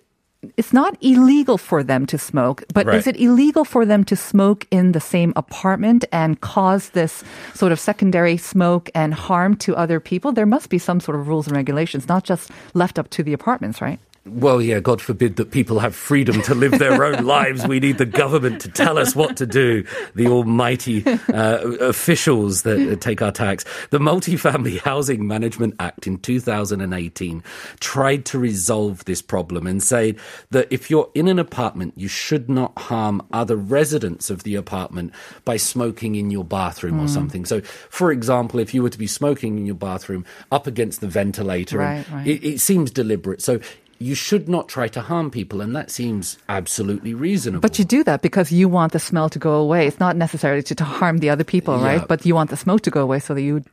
it's 0.56 0.72
not 0.72 0.96
illegal 1.00 1.58
for 1.58 1.82
them 1.82 2.06
to 2.06 2.18
smoke, 2.18 2.62
but 2.72 2.86
is 2.94 3.06
it 3.06 3.16
illegal 3.16 3.64
for 3.64 3.84
them 3.84 4.04
to 4.04 4.14
smoke 4.14 4.66
in 4.70 4.92
the 4.92 5.00
same 5.00 5.32
apartment 5.34 6.04
and 6.12 6.40
cause 6.40 6.90
this 6.90 7.24
sort 7.54 7.72
of 7.72 7.80
secondary 7.80 8.36
smoke 8.36 8.88
and 8.94 9.12
harm 9.14 9.56
to 9.56 9.74
other 9.74 9.98
people? 9.98 10.30
There 10.32 10.46
must 10.46 10.68
be 10.70 10.78
some 10.78 11.00
sort 11.00 11.18
of 11.18 11.26
rules 11.26 11.48
and 11.48 11.56
regulations, 11.56 12.06
not 12.08 12.22
just 12.22 12.50
left 12.74 12.98
up 12.98 13.08
to 13.10 13.22
the 13.24 13.32
apartments, 13.32 13.80
right? 13.80 13.98
Well, 14.26 14.60
yeah, 14.60 14.80
God 14.80 15.00
forbid 15.00 15.36
that 15.36 15.50
people 15.50 15.78
have 15.78 15.94
freedom 15.94 16.42
to 16.42 16.54
live 16.54 16.78
their 16.78 17.04
own 17.04 17.24
lives. 17.26 17.66
We 17.66 17.80
need 17.80 17.98
the 17.98 18.06
government 18.06 18.60
to 18.62 18.68
tell 18.68 18.98
us 18.98 19.14
what 19.14 19.36
to 19.38 19.46
do, 19.46 19.84
the 20.14 20.26
almighty 20.26 21.04
uh, 21.06 21.58
officials 21.80 22.62
that 22.62 23.00
take 23.00 23.22
our 23.22 23.32
tax. 23.32 23.64
The 23.90 23.98
Multifamily 23.98 24.80
Housing 24.80 25.26
Management 25.26 25.74
Act 25.78 26.06
in 26.06 26.18
2018 26.18 27.42
tried 27.80 28.24
to 28.26 28.38
resolve 28.38 29.04
this 29.04 29.22
problem 29.22 29.66
and 29.66 29.82
said 29.82 30.18
that 30.50 30.66
if 30.70 30.90
you're 30.90 31.10
in 31.14 31.28
an 31.28 31.38
apartment, 31.38 31.94
you 31.96 32.08
should 32.08 32.48
not 32.48 32.76
harm 32.78 33.22
other 33.32 33.56
residents 33.56 34.28
of 34.28 34.42
the 34.42 34.54
apartment 34.54 35.12
by 35.44 35.56
smoking 35.56 36.14
in 36.14 36.30
your 36.30 36.44
bathroom 36.44 37.00
or 37.00 37.08
something. 37.08 37.44
So, 37.44 37.60
for 37.90 38.10
example, 38.12 38.60
if 38.60 38.74
you 38.74 38.82
were 38.82 38.90
to 38.90 38.98
be 38.98 39.06
smoking 39.06 39.58
in 39.58 39.66
your 39.66 39.74
bathroom 39.74 40.24
up 40.50 40.66
against 40.66 41.00
the 41.00 41.08
ventilator, 41.08 41.80
and 41.80 41.86
Right, 41.86 42.10
right. 42.10 42.26
It, 42.26 42.44
it 42.44 42.60
seems 42.60 42.90
deliberate. 42.90 43.42
So 43.42 43.60
you 43.98 44.14
should 44.14 44.48
not 44.48 44.68
try 44.68 44.88
to 44.88 45.00
harm 45.00 45.30
people, 45.30 45.60
and 45.60 45.74
that 45.74 45.90
seems 45.90 46.38
absolutely 46.48 47.14
reasonable. 47.14 47.60
But 47.60 47.78
you 47.78 47.84
do 47.84 48.04
that 48.04 48.22
because 48.22 48.52
you 48.52 48.68
want 48.68 48.92
the 48.92 48.98
smell 48.98 49.28
to 49.30 49.38
go 49.38 49.54
away. 49.54 49.86
It's 49.86 50.00
not 50.00 50.16
necessarily 50.16 50.62
to, 50.64 50.74
to 50.74 50.84
harm 50.84 51.18
the 51.18 51.30
other 51.30 51.44
people, 51.44 51.78
right? 51.78 52.06
But 52.06 52.26
you 52.26 52.34
want 52.34 52.50
the 52.50 52.56
smoke 52.56 52.82
to 52.82 52.90
go 52.90 53.02
away 53.02 53.20
so 53.20 53.34
that 53.34 53.42
you 53.42 53.64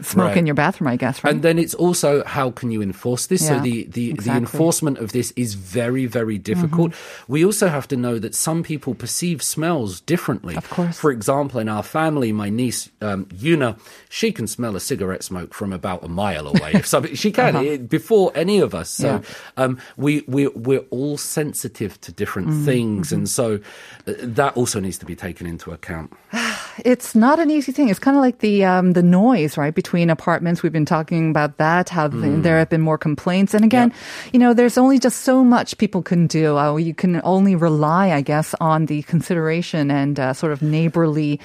smoke 0.00 0.28
Right. 0.28 0.36
in 0.38 0.46
your 0.46 0.54
bathroom, 0.54 0.88
I 0.88 0.96
guess, 0.96 1.22
right? 1.24 1.32
And 1.34 1.42
then 1.42 1.58
it's 1.58 1.74
also 1.74 2.24
how 2.24 2.50
can 2.50 2.70
you 2.70 2.82
enforce 2.82 3.26
this? 3.26 3.46
so 3.46 3.54
Yeah, 3.54 3.60
the, 3.62 3.84
the, 3.84 3.90
the 3.90 4.10
exactly. 4.10 4.38
enforcement 4.40 4.98
of 4.98 5.12
this 5.12 5.32
is 5.36 5.54
very, 5.54 6.06
very 6.06 6.38
difficult. 6.38 6.92
Mm-hmm. 6.92 7.32
We 7.32 7.44
also 7.44 7.68
have 7.68 7.86
to 7.88 7.96
know 7.96 8.18
that 8.18 8.34
some 8.34 8.62
people 8.62 8.94
perceive 8.94 9.42
smells 9.42 10.00
differently. 10.00 10.56
Of 10.56 10.68
course. 10.70 10.98
For 10.98 11.10
example, 11.10 11.60
in 11.60 11.68
our 11.68 11.82
family, 11.82 12.32
my 12.32 12.48
niece, 12.50 12.90
um, 13.00 13.26
Yuna, 13.26 13.78
she 14.08 14.32
can 14.32 14.46
smell 14.46 14.76
a 14.76 14.80
cigarette 14.80 15.22
smoke 15.24 15.54
from 15.54 15.72
about 15.72 16.02
a 16.04 16.08
mile 16.08 16.46
away. 16.46 16.72
if 16.74 16.86
somebody, 16.86 17.14
she 17.14 17.30
can, 17.40 17.56
it- 17.56 17.88
before 17.88 18.32
any 18.34 18.58
of 18.60 18.74
us. 18.74 18.90
So 18.90 19.08
Uh-huh. 19.08 19.22
Yeah. 19.58 19.64
um, 19.64 19.78
we, 19.96 20.22
we, 20.26 20.48
we're 20.48 20.84
all 20.90 21.18
sensitive 21.18 22.00
to 22.00 22.12
different 22.12 22.48
Mm-hmm. 22.48 22.64
things. 22.64 23.12
And 23.12 23.28
so 23.28 23.60
uh, 24.06 24.12
that 24.18 24.56
also 24.56 24.80
needs 24.80 24.98
to 24.98 25.06
be 25.06 25.14
taken 25.14 25.46
into 25.46 25.70
account. 25.70 26.12
it's 26.84 27.14
not 27.14 27.38
an 27.38 27.50
easy 27.50 27.72
thing. 27.72 27.88
It's 27.88 27.98
kind 28.00 28.16
of 28.16 28.20
like 28.22 28.38
the 28.38 28.64
um, 28.64 28.94
the 28.94 29.02
noise, 29.02 29.56
right, 29.56 29.61
between 29.70 30.10
apartments. 30.10 30.62
We've 30.62 30.72
been 30.72 30.84
talking 30.84 31.30
about 31.30 31.58
that. 31.58 31.88
How 31.88 32.08
Mm. 32.08 32.42
there 32.42 32.58
have 32.58 32.68
been 32.68 32.80
more 32.80 32.98
complaints, 32.98 33.54
and 33.54 33.64
again, 33.64 33.92
you 34.32 34.38
know, 34.38 34.52
there's 34.54 34.76
only 34.76 34.98
just 34.98 35.20
so 35.22 35.44
much 35.44 35.78
people 35.78 36.02
can 36.02 36.26
do. 36.26 36.56
Uh, 36.58 36.76
you 36.76 36.94
can 36.94 37.20
only 37.24 37.54
rely, 37.54 38.10
I 38.12 38.20
guess, 38.20 38.54
on 38.60 38.86
the 38.86 39.02
consideration 39.02 39.90
and 39.90 40.18
uh, 40.18 40.32
sort 40.32 40.52
of 40.52 40.62
neighborly. 40.62 41.38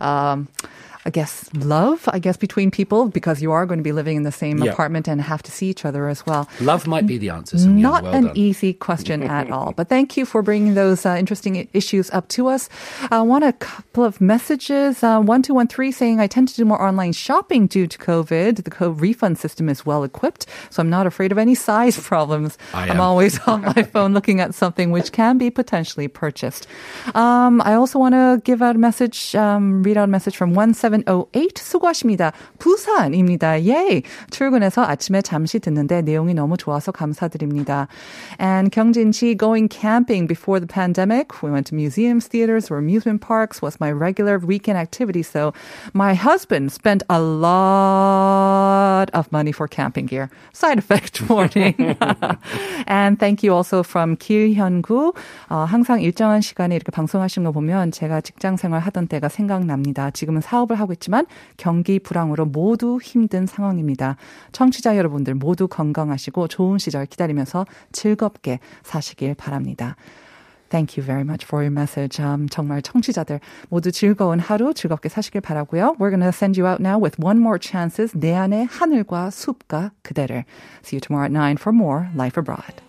Um, 0.00 0.48
I 1.06 1.10
guess 1.10 1.48
love, 1.54 2.08
I 2.12 2.18
guess, 2.18 2.36
between 2.36 2.70
people 2.70 3.08
because 3.08 3.40
you 3.40 3.52
are 3.52 3.64
going 3.64 3.78
to 3.78 3.82
be 3.84 3.92
living 3.92 4.16
in 4.18 4.22
the 4.24 4.32
same 4.32 4.58
Yeah. 4.62 4.72
apartment 4.72 5.08
and 5.08 5.20
have 5.22 5.42
to 5.44 5.50
see 5.50 5.68
each 5.70 5.84
other 5.84 6.08
as 6.08 6.26
well. 6.26 6.48
Love 6.60 6.86
might 6.86 7.06
be 7.06 7.16
the 7.16 7.30
answer. 7.30 7.56
Sonia. 7.58 7.82
Not 7.82 8.02
well 8.04 8.14
an 8.14 8.24
done. 8.24 8.36
easy 8.36 8.74
question 8.74 9.22
at 9.22 9.50
all. 9.56 9.72
But 9.72 9.88
thank 9.88 10.16
you 10.16 10.26
for 10.26 10.42
bringing 10.42 10.74
those 10.74 11.06
uh, 11.06 11.16
interesting 11.18 11.68
issues 11.72 12.10
up 12.10 12.28
to 12.28 12.48
us. 12.48 12.68
I 13.10 13.22
want 13.22 13.44
a 13.44 13.52
couple 13.54 14.04
of 14.04 14.20
messages. 14.20 15.02
Uh, 15.02 15.20
1213 15.20 15.92
saying, 15.92 16.20
I 16.20 16.26
tend 16.26 16.48
to 16.48 16.54
do 16.56 16.64
more 16.66 16.80
online 16.82 17.12
shopping 17.12 17.66
due 17.66 17.86
to 17.86 17.96
COVID. 17.98 18.64
The 18.64 18.90
refund 18.90 19.38
system 19.38 19.68
is 19.68 19.86
well 19.86 20.04
equipped, 20.04 20.46
so 20.68 20.80
I'm 20.82 20.90
not 20.90 21.06
afraid 21.06 21.32
of 21.32 21.38
any 21.38 21.54
size 21.54 21.98
problems. 22.12 22.58
I 22.74 22.88
am 22.88 23.00
always 23.00 23.38
on 23.46 23.62
my 23.62 23.82
phone 23.84 24.12
looking 24.12 24.40
at 24.40 24.54
something 24.54 24.90
which 24.90 25.12
can 25.12 25.38
be 25.38 25.50
potentially 25.50 26.08
purchased. 26.08 26.66
Um, 27.14 27.62
I 27.64 27.74
also 27.74 27.98
want 27.98 28.14
to 28.14 28.40
give 28.44 28.60
out 28.60 28.76
a 28.76 28.78
message, 28.78 29.34
um, 29.34 29.82
read 29.82 29.96
out 29.96 30.04
a 30.04 30.12
message 30.12 30.36
from 30.36 30.54
3708 30.89 31.49
수고하십니다. 31.55 32.31
부산입니다. 32.59 33.63
예. 33.65 34.01
출근해서 34.29 34.83
아침에 34.83 35.21
잠시 35.21 35.59
듣는데 35.59 36.01
내용이 36.01 36.33
너무 36.33 36.57
좋아서 36.57 36.91
감사드립니다. 36.91 37.87
And 38.39 38.71
경진씨 38.71 39.37
going 39.37 39.69
camping 39.69 40.27
before 40.27 40.59
the 40.59 40.67
pandemic. 40.67 41.43
We 41.43 41.51
went 41.51 41.67
to 41.67 41.75
museums, 41.75 42.27
theaters, 42.27 42.71
or 42.71 42.77
amusement 42.77 43.21
parks 43.21 43.61
was 43.61 43.77
my 43.79 43.91
regular 43.91 44.39
weekend 44.39 44.77
activity. 44.77 45.23
So 45.23 45.53
my 45.93 46.13
husband 46.13 46.71
spent 46.71 47.03
a 47.09 47.19
lot 47.19 49.09
of 49.13 49.31
money 49.31 49.51
for 49.51 49.67
camping 49.67 50.07
gear. 50.07 50.29
Side 50.53 50.77
effect 50.79 51.21
warning. 51.29 51.97
and 52.87 53.19
thank 53.19 53.43
you 53.43 53.53
also 53.53 53.83
from 53.83 54.15
길현구. 54.17 55.13
어, 55.49 55.65
항상 55.67 56.01
일정한 56.01 56.41
시간에 56.41 56.75
이렇게 56.75 56.91
방송하시는 56.91 57.45
거 57.45 57.51
보면 57.51 57.91
제가 57.91 58.21
직장 58.21 58.57
생활 58.57 58.81
하던 58.81 59.07
때가 59.07 59.29
생각납니다. 59.29 60.11
지금은 60.11 60.41
사업을 60.41 60.78
하고 60.80 60.92
있지만 60.92 61.26
경기 61.56 61.98
불황으로 61.98 62.46
모두 62.46 62.98
힘든 63.02 63.46
상황입니다. 63.46 64.16
청취자 64.52 64.96
여러분들 64.96 65.34
모두 65.34 65.68
건강하시고 65.68 66.48
좋은 66.48 66.78
시절 66.78 67.06
기다리면서 67.06 67.66
즐겁게 67.92 68.58
사시길 68.82 69.34
바랍니다. 69.34 69.96
Thank 70.70 70.96
you 70.96 71.04
very 71.04 71.22
much 71.22 71.44
for 71.44 71.62
your 71.62 71.72
message. 71.72 72.22
Um, 72.22 72.48
정말 72.48 72.80
청취자들 72.80 73.40
모두 73.68 73.90
즐거운 73.90 74.38
하루 74.38 74.72
즐겁게 74.72 75.08
사시길 75.08 75.40
바라고요. 75.40 75.96
We're 75.98 76.10
going 76.10 76.22
to 76.22 76.28
send 76.28 76.58
you 76.58 76.70
out 76.70 76.80
now 76.80 76.96
with 76.96 77.20
one 77.20 77.38
more 77.40 77.58
chances. 77.60 78.16
내 78.16 78.34
안의 78.34 78.66
하늘과 78.66 79.30
숲과 79.30 79.90
그대를. 80.02 80.44
See 80.84 80.96
you 80.96 81.00
tomorrow 81.00 81.26
at 81.26 81.32
9 81.32 81.56
for 81.58 81.74
more 81.74 82.08
Life 82.14 82.38
Abroad. 82.40 82.80